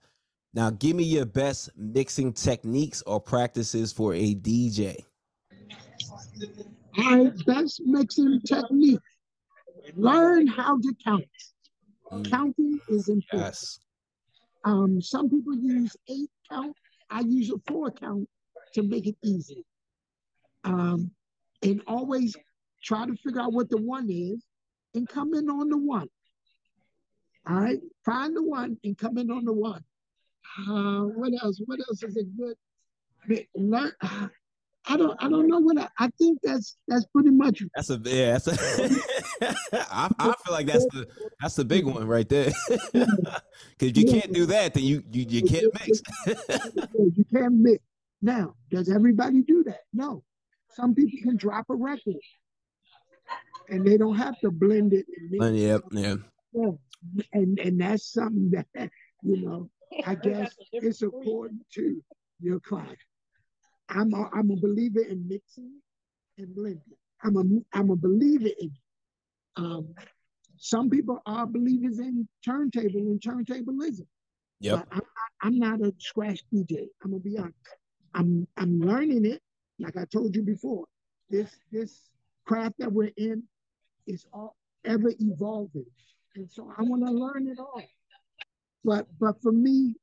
[0.55, 4.97] Now, give me your best mixing techniques or practices for a DJ.
[6.97, 9.01] My best mixing technique
[9.95, 11.25] learn how to count.
[12.11, 12.31] Mm.
[12.31, 13.53] Counting is important.
[13.53, 13.79] Yes.
[14.65, 16.77] Um, some people use eight count,
[17.11, 18.29] I use a four count
[18.75, 19.65] to make it easy.
[20.65, 21.11] Um,
[21.63, 22.37] and always
[22.83, 24.45] try to figure out what the one is
[24.95, 26.09] and come in on the one.
[27.49, 29.83] All right, find the one and come in on the one.
[30.59, 31.61] Uh, what else?
[31.65, 33.47] What else is a good?
[33.55, 33.93] Learn.
[34.01, 34.29] Uh,
[34.87, 35.17] I don't.
[35.23, 36.09] I don't know what I, I.
[36.19, 37.63] think that's that's pretty much.
[37.75, 38.33] That's a yeah.
[38.33, 38.55] That's a.
[39.93, 41.07] I, I feel like that's the
[41.41, 42.51] that's the big one right there.
[43.79, 46.03] Because you can't do that, then you you, you can't mix.
[46.27, 47.83] you can't mix.
[48.21, 49.81] Now, does everybody do that?
[49.93, 50.23] No.
[50.75, 52.17] Some people can drop a record,
[53.69, 55.07] and they don't have to blend it.
[55.41, 55.83] And yep.
[55.91, 56.17] Yeah.
[56.53, 56.71] Yeah.
[57.33, 58.91] And and that's something that
[59.23, 59.71] you know.
[60.07, 62.01] I guess it's according to
[62.41, 62.99] your client.
[63.89, 65.73] I'm a, I'm a believer in mixing
[66.39, 66.81] and blending.
[67.25, 68.71] I'm a I'm a believer in.
[69.57, 69.95] Um,
[70.57, 74.07] some people are believers in turntable and turntablism.
[74.61, 74.87] Yep.
[74.91, 75.03] But I'm,
[75.43, 76.87] I'm not a scratch DJ.
[77.03, 77.57] I'm gonna be honest.
[78.15, 79.43] I'm I'm learning it.
[79.79, 80.85] Like I told you before,
[81.31, 82.11] this this
[82.47, 83.43] craft that we're in
[84.07, 85.87] is all ever evolving,
[86.37, 87.83] and so I want to learn it all.
[88.85, 89.95] But but for me,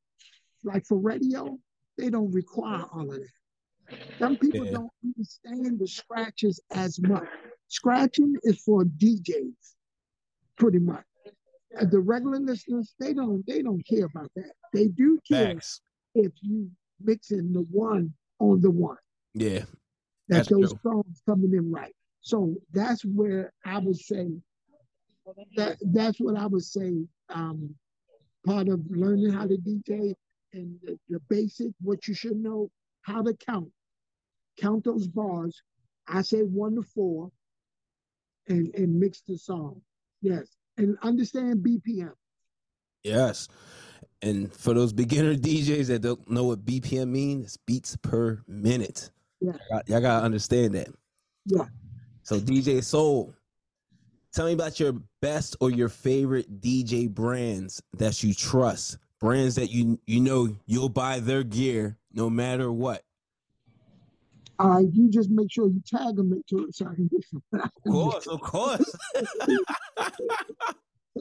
[0.63, 1.57] like for radio,
[1.97, 3.97] they don't require all of that.
[4.19, 4.71] Some people Yeah.
[4.73, 7.27] don't understand the scratches as much.
[7.69, 9.75] Scratching is for DJs,
[10.57, 11.05] pretty much.
[11.79, 14.51] Uh, The regular listeners, they don't they don't care about that.
[14.73, 15.81] They do care Facts.
[16.15, 16.69] if you
[16.99, 18.97] mix in the one on the one
[19.33, 19.59] Yeah.
[20.29, 20.79] that That's those true.
[20.83, 21.95] songs coming in right.
[22.21, 24.41] So that's where I would say
[25.55, 27.05] that that's what I would say.
[27.29, 27.75] Um,
[28.45, 30.13] part of learning how to DJ
[30.53, 32.69] and the, the basic, what you should know,
[33.01, 33.69] how to count,
[34.59, 35.61] count those bars.
[36.07, 37.31] I say one to four,
[38.47, 39.81] and and mix the song.
[40.21, 40.47] Yes,
[40.77, 42.13] and understand BPM.
[43.03, 43.47] Yes.
[44.21, 49.11] And for those beginner DJs that don't know what BPM means, it's beats per minute.
[49.39, 49.53] Yeah.
[49.69, 50.89] Y'all, y'all gotta understand that.
[51.45, 51.65] Yeah.
[52.23, 53.33] So DJ Soul,
[54.37, 58.99] tell me about your best or your favorite DJ brands that you trust.
[59.19, 63.01] Brands that you you know you'll buy their gear no matter what.
[64.59, 67.41] Uh, you just make sure you tag them into it so I can get some.
[67.53, 68.95] Of course, of course.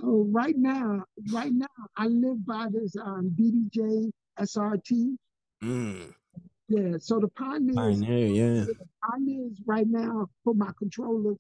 [0.01, 5.17] So right now, right now, I live by this um, DDJ SRT.
[5.65, 6.13] Mm,
[6.69, 8.65] Yeah, so the Pioneers, Pioneer, yeah.
[9.11, 11.39] Pioneers right now for my controllers,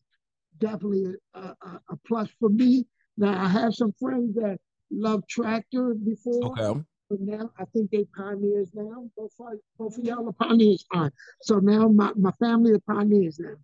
[0.59, 2.87] definitely a, a, a plus for me.
[3.17, 4.59] Now I have some friends that
[4.91, 6.81] love Traktor before, Okay.
[7.11, 9.09] but now I think they Pioneers now.
[9.17, 10.85] Both of, both of y'all are Pioneers.
[10.93, 11.13] All right.
[11.43, 13.55] So now my, my family are Pioneers now.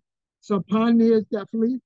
[0.41, 1.79] So Pioneers definitely.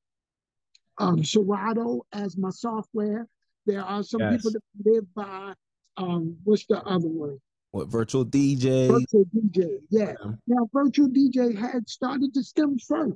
[1.00, 3.28] Um, Serato as my software.
[3.68, 4.38] There are some Yes.
[4.38, 5.54] people that live by
[5.98, 7.38] um, what's the other one?
[7.72, 8.88] What virtual DJ?
[8.88, 9.80] Virtual DJ.
[9.90, 10.14] Yeah.
[10.48, 13.16] Now Virtual DJ had started the stems first.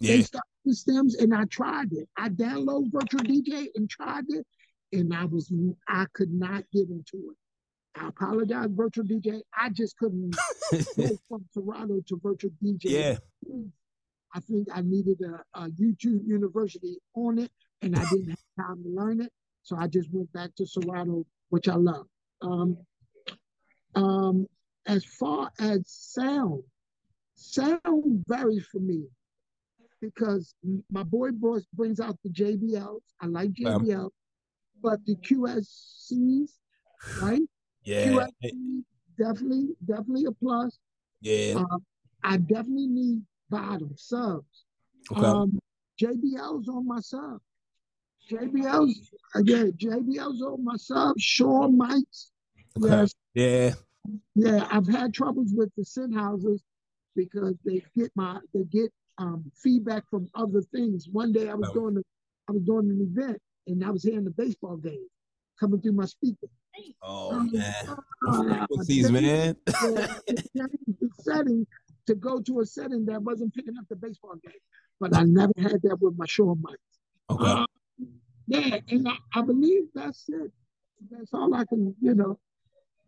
[0.00, 0.22] They Yeah.
[0.24, 2.08] started the stems and I tried it.
[2.16, 4.46] I downloaded Virtual DJ and tried it,
[4.92, 5.52] and I was
[5.88, 7.36] I could not get into it.
[7.94, 9.40] I apologize, Virtual DJ.
[9.58, 10.36] I just couldn't
[10.96, 12.84] go from Serato to Virtual DJ.
[12.84, 13.18] Yeah.
[14.34, 17.50] I think I needed a, a YouTube university on it,
[17.82, 19.32] and I didn't have time to learn it.
[19.62, 22.06] So I just went back to Serato, which I love.
[22.42, 22.76] Um,
[23.94, 24.46] um,
[24.86, 26.62] as far as sound,
[27.34, 29.04] sound varies for me
[30.00, 30.54] because
[30.90, 33.00] my boy Boss brings out the JBLs.
[33.20, 34.10] I like Um, JBL,
[34.82, 36.50] but the QSCs,
[37.22, 37.42] right?
[37.82, 38.06] Yeah.
[38.42, 38.82] QSC
[39.18, 40.78] definitely, definitely a plus.
[41.20, 41.54] Yeah.
[41.56, 41.84] Um,
[42.22, 44.64] I definitely need bottom subs.
[45.10, 45.20] Okay.
[45.20, 45.58] Um,
[46.00, 47.40] JBL's on my sub.
[48.30, 49.72] JBL's again.
[49.72, 51.18] JBL's on my sub.
[51.18, 52.30] Shure mics.
[52.76, 52.88] Okay.
[52.88, 53.74] Yes, Yeah.
[54.34, 54.68] yeah.
[54.70, 56.60] I've had troubles with the Sennheisers
[57.16, 61.08] because they get my they get um, feedback from other things.
[61.10, 62.02] One day I was doing
[62.48, 65.06] I was doing an event and I was hearing the baseball game
[65.60, 66.46] coming through my speaker.
[67.02, 67.74] Oh man.
[68.28, 69.56] Uh, Frequencies, man.
[69.66, 71.64] the setting
[72.06, 74.52] to go to a setting that wasn't picking up the baseball game.
[74.98, 76.74] But I never had that with my Shure mics.
[77.30, 77.46] Okay.
[77.46, 77.64] Uh,
[78.48, 80.50] yeah, and I, I believe that's it.
[81.10, 82.38] That's all I can, you know.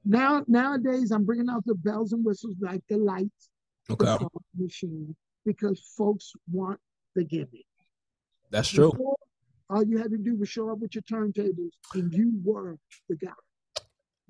[0.04, 3.50] Now nowadays, I'm bringing out the bells and whistles like the lights,
[3.90, 4.06] Okay.
[4.06, 6.78] fog machine, because folks want
[7.14, 7.66] the gimmick.
[8.50, 8.90] That's true.
[8.90, 9.16] Before,
[9.68, 12.76] all you had to do was show up with your turntables, and you were
[13.08, 13.30] the guy.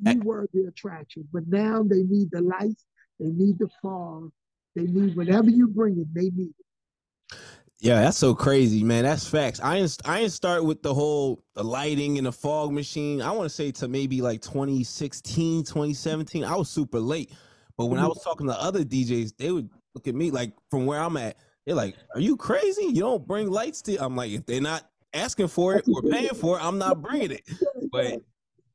[0.00, 0.24] You eh.
[0.24, 1.26] were the attraction.
[1.32, 2.84] But now they need the lights,
[3.18, 4.30] they need the fog,
[4.76, 6.14] they need whatever you bring it.
[6.14, 7.36] They need it.
[7.82, 9.04] Yeah, that's so crazy, man.
[9.04, 9.58] That's facts.
[9.62, 13.22] I didn't, I didn't start with the whole the lighting and the fog machine.
[13.22, 16.44] I want to say to maybe like 2016, 2017.
[16.44, 17.32] I was super late.
[17.78, 18.11] But when I mm-hmm.
[18.11, 21.36] was talking to other DJs, they would look at me like from where I'm at.
[21.66, 22.84] They're like, "Are you crazy?
[22.84, 26.34] You don't bring lights to?" I'm like, if they're not asking for it or paying
[26.34, 27.43] for it, I'm not bringing it.
[27.93, 28.22] But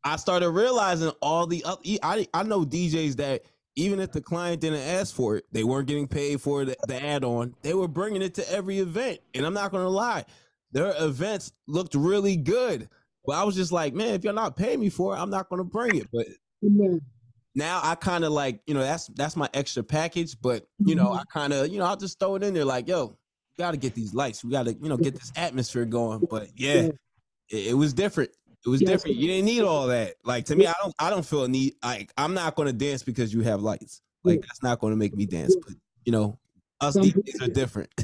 [0.03, 1.81] I started realizing all the other.
[2.03, 3.43] I I know DJs that
[3.75, 7.03] even if the client didn't ask for it, they weren't getting paid for the, the
[7.03, 7.53] add-on.
[7.61, 10.25] They were bringing it to every event, and I'm not gonna lie,
[10.71, 12.89] their events looked really good.
[13.25, 15.49] But I was just like, man, if you're not paying me for it, I'm not
[15.49, 16.07] gonna bring it.
[16.13, 16.27] But.
[17.55, 20.39] Now I kind of like, you know, that's that's my extra package.
[20.39, 21.19] But you know, mm-hmm.
[21.19, 23.17] I kind of, you know, I'll just throw it in there, like, yo,
[23.57, 24.43] we gotta get these lights.
[24.43, 26.25] We gotta, you know, get this atmosphere going.
[26.29, 26.89] But yeah,
[27.49, 28.31] it, it was different.
[28.65, 28.89] It was Yes.
[28.89, 29.17] different.
[29.17, 30.15] You didn't need all that.
[30.23, 33.03] Like to me, I don't I don't feel a need like I'm not gonna dance
[33.03, 34.01] because you have lights.
[34.23, 35.55] Like that's not gonna make me dance.
[35.55, 36.39] But you know,
[36.81, 37.89] us DJs are different.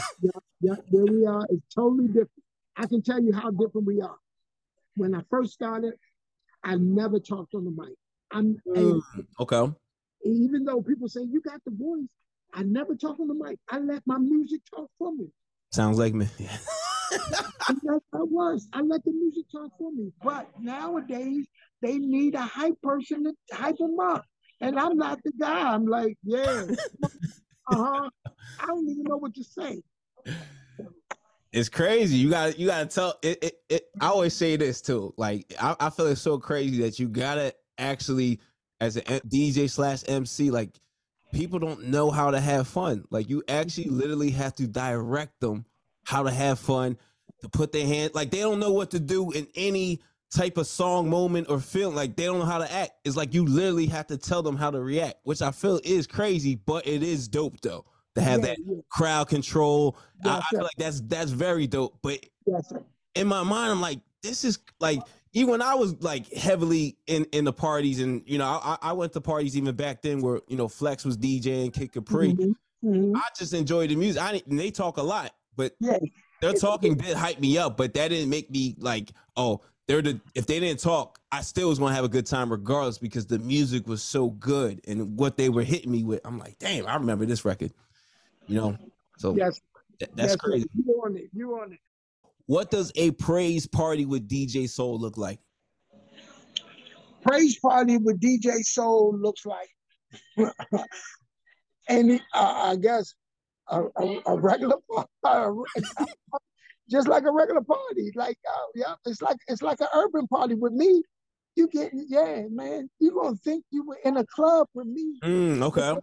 [0.63, 2.29] Yeah, where we are is totally different.
[2.77, 4.17] I can tell you how different we are.
[4.95, 5.95] When I first started,
[6.63, 7.95] I never talked on the mic.
[8.31, 9.01] I'm Mm,
[9.39, 9.73] okay.
[10.25, 12.07] even though people say you got the voice,
[12.53, 13.59] I never talk on the mic.
[13.69, 15.27] I let my music talk for me.
[15.71, 16.27] Sounds like me.
[17.67, 18.67] How it was.
[18.73, 20.11] I let the music talk for me.
[20.23, 21.47] But nowadays,
[21.81, 24.25] they need a hype person to hype them up.
[24.59, 25.73] And I'm not the guy.
[25.73, 26.65] I'm like, yeah,
[27.67, 28.09] uh-huh.
[28.59, 29.81] I don't even know what to say.
[31.51, 32.17] it's crazy.
[32.17, 33.83] You got you got to tell it, it, it.
[33.99, 35.13] I always say this too.
[35.17, 38.39] Like I, I feel it's so crazy that you gotta actually,
[38.79, 40.79] as a DJ slash MC, like
[41.33, 43.05] people don't know how to have fun.
[43.09, 45.65] Like you actually literally have to direct them
[46.05, 46.97] how to have fun,
[47.41, 48.11] to put their hand.
[48.13, 50.01] Like they don't know what to do in any
[50.33, 51.95] type of song moment or film.
[51.95, 52.91] Like they don't know how to act.
[53.03, 56.07] It's like you literally have to tell them how to react, which I feel is
[56.07, 58.77] crazy, but it is dope though to have Yeah, that yeah.
[58.89, 59.97] crowd control.
[60.25, 61.97] I, I feel like that's that's very dope.
[62.01, 62.73] But Yes,
[63.15, 64.99] in my mind, I'm like, this is like
[65.33, 68.93] even when I was like heavily in in the parties, and you know, I, I
[68.93, 72.33] went to parties even back then where you know Flex was DJing, Kid Capri.
[72.33, 72.53] Mhm,
[72.83, 73.11] mhm.
[73.15, 74.21] I just enjoyed the music.
[74.21, 75.97] I and they talk a lot, but Yeah,
[76.41, 77.77] their talking did hype me up.
[77.77, 81.69] But that didn't make me like, oh, they're the if they didn't talk, I still
[81.69, 85.37] was gonna have a good time regardless because the music was so good and what
[85.37, 86.21] they were hitting me with.
[86.25, 87.71] I'm like, damn, I remember this record.
[88.47, 88.77] You know,
[89.17, 89.61] so yes,
[89.99, 90.67] th- that's crazy.
[90.75, 91.29] You on it?
[91.33, 91.79] You on it?
[92.45, 95.39] What does a praise party with DJ Soul look like?
[97.21, 99.69] praise party with DJ Soul looks like,
[101.89, 103.13] any, uh, I guess
[103.69, 104.77] a, a, a regular,
[105.23, 105.55] par-
[106.89, 108.11] just like a regular party.
[108.15, 111.03] Like, uh, yeah, it's like it's like an urban party with me.
[111.55, 112.89] You get, yeah, man.
[112.99, 115.19] You gonna think you were in a club with me?
[115.23, 115.95] Mm, okay.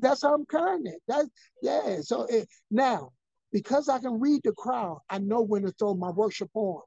[0.00, 1.00] That's how I'm carrying it.
[1.08, 1.28] That's
[1.62, 2.00] yeah.
[2.02, 3.12] So it, now,
[3.52, 6.82] because I can read the crowd, I know when to throw my worship on,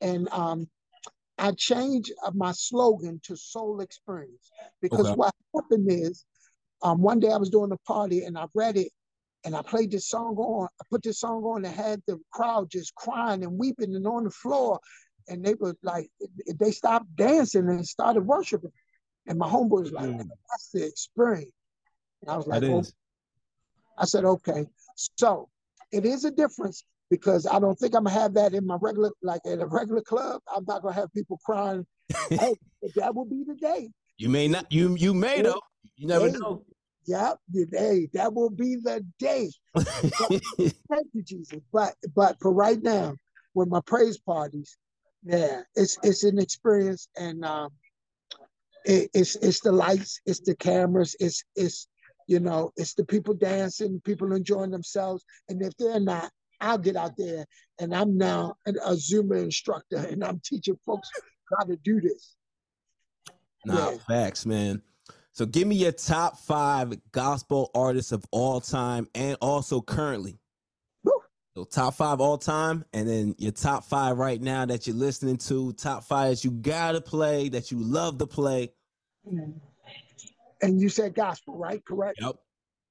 [0.00, 0.68] and um,
[1.38, 4.50] I changed uh, my slogan to Soul Experience
[4.80, 5.14] because Okay.
[5.14, 6.24] what happened is,
[6.82, 8.90] um, one day I was doing a party and I read it,
[9.44, 10.68] and I played this song on.
[10.80, 14.24] I put this song on and had the crowd just crying and weeping and on
[14.24, 14.80] the floor,
[15.28, 16.10] and they were like,
[16.58, 18.72] they stopped dancing and started worshiping,
[19.26, 20.28] and my homeboy was like, Mm.
[20.50, 21.52] "That's the experience."
[22.22, 22.82] And I was like, "Oh.
[23.98, 24.66] I said, okay.
[24.94, 25.48] So
[25.92, 29.10] it is a difference because I don't think I'm gonna have that in my regular,
[29.22, 30.42] like at a regular club.
[30.54, 31.86] I'm not gonna have people crying.
[32.30, 32.54] hey,
[32.96, 33.90] that will be the day.
[34.18, 34.70] You may not.
[34.70, 35.60] You you may though.
[35.96, 36.32] You never Hey.
[36.32, 36.64] know.
[37.06, 38.08] Yep, the day.
[38.12, 39.50] That will be the day.
[40.90, 41.60] Thank you, Jesus.
[41.72, 43.16] But but for right now,
[43.54, 44.76] with my praise parties,
[45.24, 47.70] yeah, it's it's an experience, and um,
[48.84, 51.88] it, it's it's the lights, it's the cameras, it's it's
[52.28, 56.94] you know, it's the people dancing, people enjoying themselves, and if they're not, I'll get
[56.96, 57.44] out there,
[57.80, 61.08] and I'm now an, a Zumba instructor, and I'm teaching folks
[61.58, 62.36] how to do this.
[63.64, 63.98] Nah, Yeah.
[64.06, 64.82] facts, man.
[65.32, 70.36] So give me your top five gospel artists of all time and also currently.
[71.04, 71.12] Woo.
[71.56, 75.36] So top five all time, and then your top five right now that you're listening
[75.38, 78.72] to, top five that you gotta play, that you love to play.
[79.26, 79.60] Mm.
[80.60, 81.84] And you said gospel, right?
[81.84, 82.18] Correct.
[82.20, 82.36] Yep.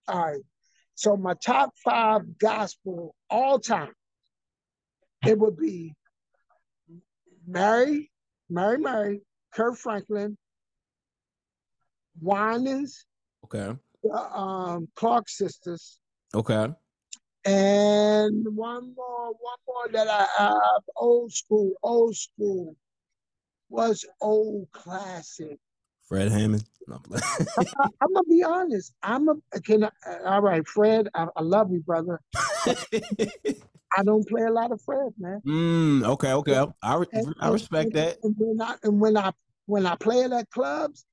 [0.07, 0.41] All right.
[0.95, 3.93] So my top five gospel all time,
[5.25, 5.95] it would be
[7.45, 8.09] Mary,
[8.49, 9.21] Mary, Mary,
[9.53, 10.37] Kirk Franklin,
[12.19, 13.05] Winans,
[13.43, 13.75] Okay.
[14.03, 15.99] the um, Clark sisters,
[16.33, 16.67] Okay.
[17.45, 22.75] and one more, one more that I have, old school, old school,
[23.69, 25.59] was old classic.
[26.07, 26.63] Fred Hammond.
[26.87, 27.21] No, I'm.
[28.01, 28.93] I'm gonna be honest.
[29.03, 29.89] I'm a can I,
[30.25, 31.09] all right, Fred.
[31.13, 32.21] I, I love you, brother.
[33.95, 35.41] I don't play a lot of Fred, man.
[35.45, 36.31] mm, okay.
[36.33, 36.55] Okay.
[36.81, 38.17] I And- I respect and- that.
[38.23, 39.31] And when I and when I
[39.65, 41.05] when I play it at clubs,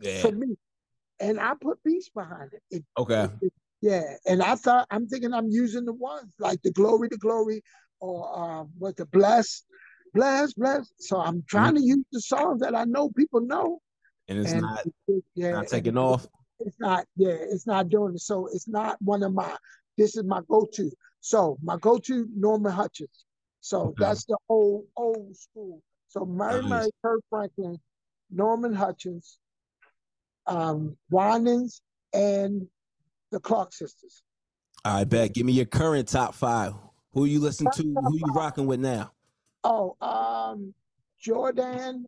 [0.00, 0.22] Yeah.
[0.22, 0.56] for me,
[1.20, 2.62] and I put beats behind it.
[2.70, 3.28] It- Okay.
[3.42, 3.52] it-
[3.82, 7.62] yeah, and I thought I'm thinking I'm using the ones like the glory, the glory,
[8.00, 9.64] or um, what the bless,
[10.14, 10.92] bless, bless.
[10.98, 13.80] So I'm trying to use the songs that I know people know,
[14.28, 16.26] And it's and not it- yeah, not taking off.
[16.60, 18.20] It's not, yeah, it's not doing it.
[18.20, 19.56] So it's not one of my.
[19.98, 20.90] This is my go-to.
[21.20, 23.24] So my go-to Norman Hutchins.
[23.60, 23.94] So Okay.
[24.04, 25.82] that's the old old school.
[26.08, 26.70] So Mary Nice.
[26.70, 27.78] Mary, Kirk Franklin,
[28.30, 29.38] Norman Hutchins,
[30.46, 31.80] um, Winans,
[32.12, 32.68] and
[33.30, 34.22] the Clark sisters.
[34.84, 35.32] I bet.
[35.32, 36.74] Give me your current top five.
[37.14, 37.82] Who you listen to?
[37.82, 39.12] Who you rocking with now?
[39.64, 40.74] Oh, um,
[41.20, 42.06] Jordan,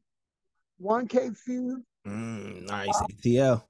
[0.82, 1.82] 1K Phew.
[2.06, 3.02] Mm, nice.
[3.24, 3.62] ATL.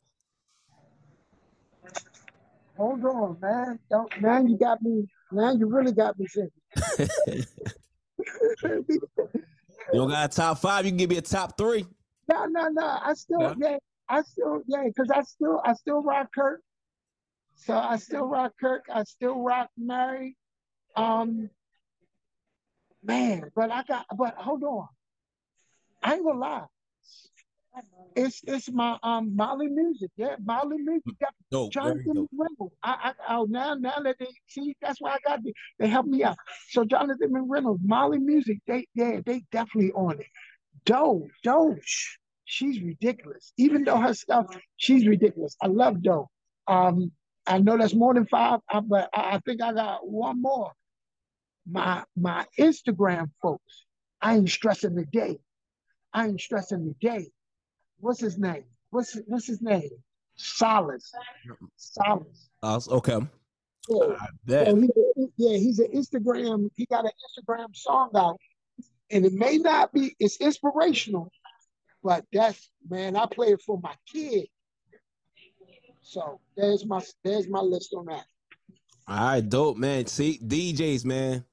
[2.77, 3.79] Hold on, man.
[3.89, 5.07] Don't, now you got me.
[5.33, 7.47] Now you really got me thinking.
[9.93, 10.85] You don't got a top five.
[10.85, 11.87] You can give me a top three.
[12.29, 12.99] No, no, no.
[13.05, 13.55] I still, No?
[13.57, 13.77] yeah,
[14.09, 16.61] I still, yeah, because I still, I still rock Kirk.
[17.55, 18.85] So I still rock Kirk.
[18.93, 20.37] I still rock Mary.
[20.97, 21.51] Um,
[23.07, 24.89] man, but I got, but hold on.
[26.03, 26.65] I ain't gonna lie.
[28.15, 31.19] It's it's my um Molly music, yeah, Molly music.
[31.21, 31.73] Got Dope.
[31.73, 32.27] Jonathan.
[32.35, 32.71] McReynolds.
[32.83, 36.07] I, I, oh, now, now that they see, that's why I got the, they help
[36.07, 36.37] me out.
[36.71, 40.27] So Jonathan McReynolds, Molly Music, they, yeah, they definitely on it.
[40.87, 41.77] Doe, Doe,
[42.45, 43.53] she's ridiculous.
[43.59, 44.47] Even though her stuff,
[44.77, 45.57] she's ridiculous.
[45.61, 46.31] I love Doe.
[46.67, 47.13] Um,
[47.47, 50.73] I know that's more than five, but I, I think I got one more.
[51.71, 53.85] My my Instagram folks,
[54.21, 55.39] I ain't stressing the day.
[56.13, 57.31] I ain't stressing the day.
[57.99, 58.65] What's his name?
[58.91, 59.91] What's what's his name?
[60.37, 61.13] Solace.
[61.77, 62.49] Solace.
[62.63, 63.21] Uh, okay.
[64.45, 64.67] Bet.
[64.67, 64.89] So he,
[65.37, 66.71] yeah, he's an Instagram.
[66.77, 68.39] He got an Instagram song out,
[69.11, 70.15] and it may not be.
[70.19, 71.31] It's inspirational,
[72.03, 73.17] but that's man.
[73.17, 74.49] I play it for my kid.
[76.03, 78.25] So there's my there's my list on that.
[79.09, 80.07] All right, dope, man.
[80.07, 81.45] See, DJs, man.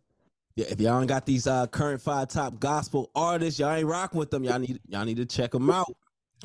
[0.55, 4.19] Yeah, if y'all ain't got these uh current five top gospel artists, y'all ain't rocking
[4.19, 4.43] with them.
[4.43, 5.87] Y'all need y'all need to check them out.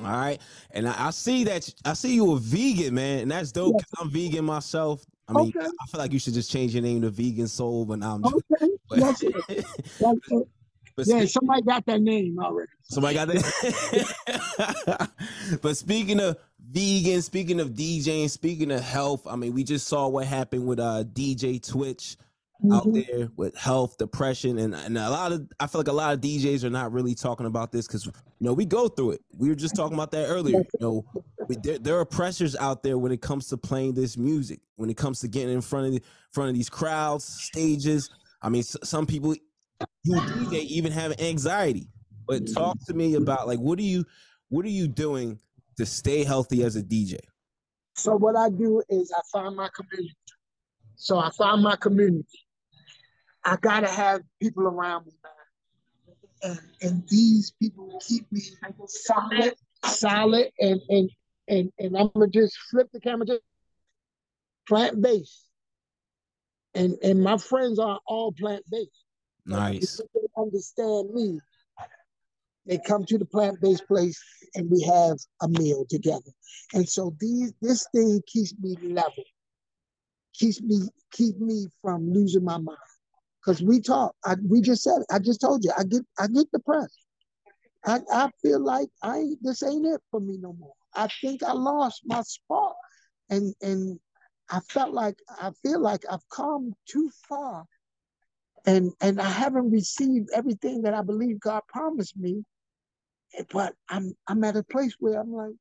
[0.01, 0.39] All right,
[0.71, 3.75] and I, I see that I see you a vegan, man, and that's dope.
[3.75, 5.05] 'cause I'm vegan myself.
[5.27, 5.67] I mean, Okay.
[5.67, 8.23] I feel like you should just change your name to Vegan Soul, but now I'm
[8.23, 8.35] just.
[8.35, 9.35] Okay, But, that's it.
[10.01, 10.49] That's it.
[10.97, 12.71] but Yeah, speak- somebody got that name already.
[12.85, 15.11] Somebody got that.
[15.63, 16.39] but speaking of
[16.71, 20.79] vegan, speaking of DJing, speaking of health, I mean, we just saw what happened with
[20.81, 22.17] uh DJ Twitch
[22.73, 23.07] out Mhm.
[23.07, 26.21] there with health, depression, and, and a lot of I feel like a lot of
[26.21, 29.21] DJs are not really talking about this because you know we go through it.
[29.37, 30.59] We were just talking about that earlier.
[30.59, 31.05] You know,
[31.49, 34.91] we, there, there are pressures out there when it comes to playing this music, when
[34.91, 36.03] it comes to getting in front of the,
[36.33, 38.11] front of these crowds, stages.
[38.43, 39.35] I mean, s- some people
[40.05, 41.89] you DJ even have anxiety.
[42.27, 44.05] But talk to me about like what are you
[44.49, 45.39] what are you doing
[45.77, 47.19] to stay healthy as a DJ?
[47.95, 50.17] So what I do is I find my community.
[50.97, 52.27] So I find my community.
[53.45, 55.33] I gotta have people around me, man.
[56.43, 58.43] And and these people keep me
[58.87, 61.11] solid, solid, and and
[61.49, 63.43] and and I'm gonna just flip the camera just
[64.67, 65.47] plant based.
[66.75, 69.05] And and my friends are all plant based.
[69.47, 70.01] Nice.
[70.15, 71.41] They understand me.
[72.69, 74.23] They come to the plant-based place
[74.55, 76.31] and we have a meal together.
[76.75, 79.25] And so these this thing keeps me level.
[80.35, 82.77] Keeps me keep me from losing my mind.
[83.49, 85.07] Cause we talk, I, we just said it.
[85.11, 87.01] I just told you, I get I get depressed.
[87.87, 90.75] I, I feel like I ain't this ain't it for me no more.
[90.95, 92.77] I think I lost my spark.
[93.31, 93.99] And and
[94.51, 97.65] I felt like I feel like I've come too far
[98.67, 102.45] and and I haven't received everything that I believe God promised me.
[103.39, 105.57] Eh, but I'm I'm at a place where I'm like,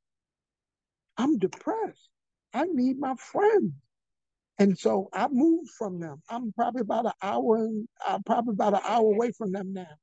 [1.17, 2.09] I'm depressed.
[2.53, 3.71] I need my friends.
[4.59, 6.21] And so I moved from them.
[6.29, 9.95] I'm probably about an hour and I'm probably about an hour away from them now.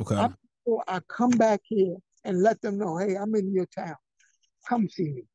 [0.00, 0.16] Okay.
[0.16, 0.34] I-
[0.66, 3.96] So I come back here and let them know, hey, I'm in your town.
[4.68, 5.26] Come see me.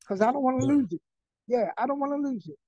[0.00, 0.72] Because I don't want to Yeah.
[0.72, 1.02] lose it.
[1.46, 2.58] Yeah, I don't want to lose it.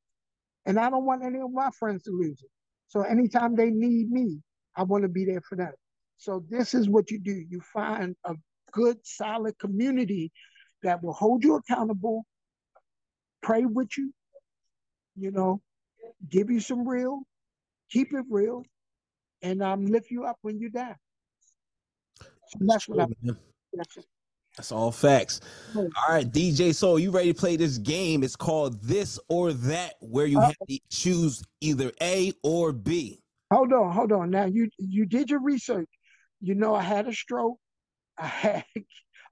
[0.67, 2.51] And I don't want any of my friends to lose it.
[2.89, 4.43] So anytime they need me,
[4.77, 5.73] I want to be there for them.
[6.19, 7.33] So this is what you do.
[7.33, 8.37] You find a
[8.73, 10.33] good, solid community
[10.83, 12.27] that will hold you accountable,
[13.43, 14.13] pray with you,
[15.17, 15.61] you know,
[16.29, 17.23] give you some real,
[17.91, 18.65] keep it real,
[19.43, 20.97] and um, lift you up when you're down.
[22.21, 23.07] So that's what I.
[23.73, 24.07] That's it.
[24.57, 25.41] That's all facts.
[25.75, 28.23] All right, DJ Soul, you ready to play this game?
[28.23, 33.21] It's called This or That, where you Uh, have to choose either A or B.
[33.53, 34.31] Hold on, hold on.
[34.31, 35.89] Now you you did your research.
[36.41, 37.59] You know I had a stroke.
[38.19, 38.65] I had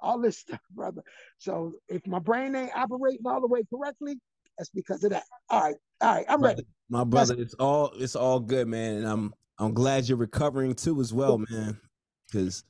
[0.00, 1.02] all this stuff, brother.
[1.38, 4.18] So if my brain ain't operating all the way correctly,
[4.62, 5.24] that's because of that.
[5.51, 6.64] All right, all right, I'm ready.
[6.89, 8.98] My brother, it's all it's all good, man.
[8.98, 11.76] And I'm I'm glad you're recovering too as well, man.
[12.26, 12.62] Because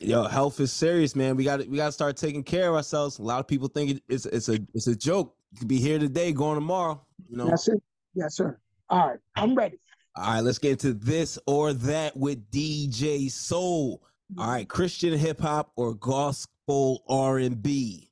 [0.00, 1.36] yo, health is serious, man.
[1.36, 3.18] We got we got to start taking care of ourselves.
[3.18, 5.34] A lot of people think it's it's a it's a joke.
[5.52, 7.00] You could be here today, going tomorrow.
[7.30, 7.48] You know.
[7.48, 7.82] That's it.
[8.14, 8.58] Yes, sir.
[8.90, 9.78] All right, I'm ready.
[10.16, 14.02] All right, let's get into this or that with DJ Soul.
[14.36, 18.10] All right, Christian hip hop or gospel R and B.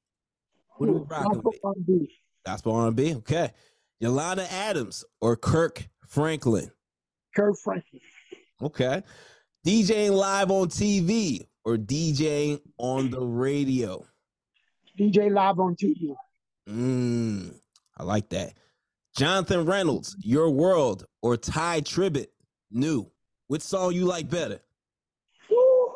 [0.79, 1.59] What are we rocking with?
[1.63, 2.11] R&B.
[2.47, 3.15] Gospel R and B.
[3.17, 3.51] Okay,
[3.99, 6.71] Yolanda Adams or Kirk Franklin.
[7.35, 8.01] Kirk Franklin.
[8.63, 9.03] Okay,
[9.67, 14.07] DJing live on TV or DJing on the radio.
[14.97, 16.15] DJ live on TV.
[16.69, 17.53] Mm,
[17.99, 18.55] I like that.
[19.17, 22.29] Jonathan Reynolds, Your World or Tye Tribbett,
[22.71, 23.11] New.
[23.49, 24.61] Which song you like better?
[25.51, 25.87] Ooh,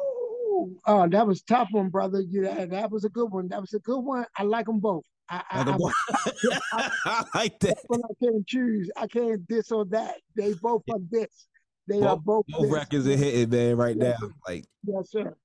[0.52, 2.22] Oh, oh, that was tough one, brother.
[2.28, 3.48] Yeah, that was a good one.
[3.48, 4.27] That was a good one.
[4.36, 5.05] I like them both.
[5.31, 5.62] I, I,
[6.73, 7.78] I, I like that.
[7.86, 10.16] when I can't choose, I can't this or that.
[10.36, 11.47] They both are this.
[11.89, 12.47] They are both.
[12.48, 12.70] Both this.
[12.73, 14.07] records are hitting, man, right now.
[14.07, 14.31] Yes, sir.
[14.48, 15.36] Like, Yes, sir.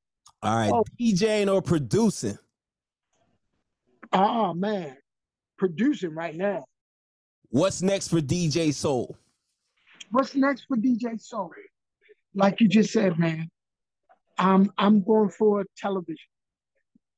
[0.43, 0.83] all right, Oh.
[0.99, 2.37] DJing or producing?
[4.13, 4.95] Oh man,
[5.57, 6.65] producing right now.
[7.49, 9.15] What's next for DJ Soul?
[10.11, 11.51] What's next for DJ Soul?
[12.33, 13.49] Like you just said, man,
[14.37, 16.17] I'm I'm going for television.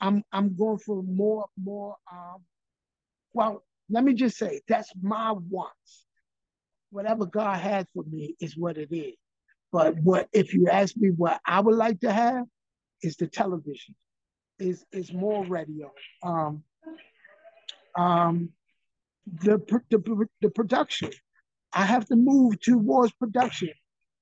[0.02, 1.96] I'm I'm going for more more.
[2.12, 2.42] Um,
[3.38, 6.06] well, let me just say that's my wants.
[6.90, 9.14] Whatever God has for me is what it is.
[9.72, 12.46] But what if you ask me what I would like to have
[13.04, 13.94] is the television,
[14.58, 15.92] is is more radio.
[16.24, 16.64] Um,
[17.96, 18.50] um,
[19.44, 19.60] the
[19.92, 21.12] the the production.
[21.74, 23.70] I have to move towards production.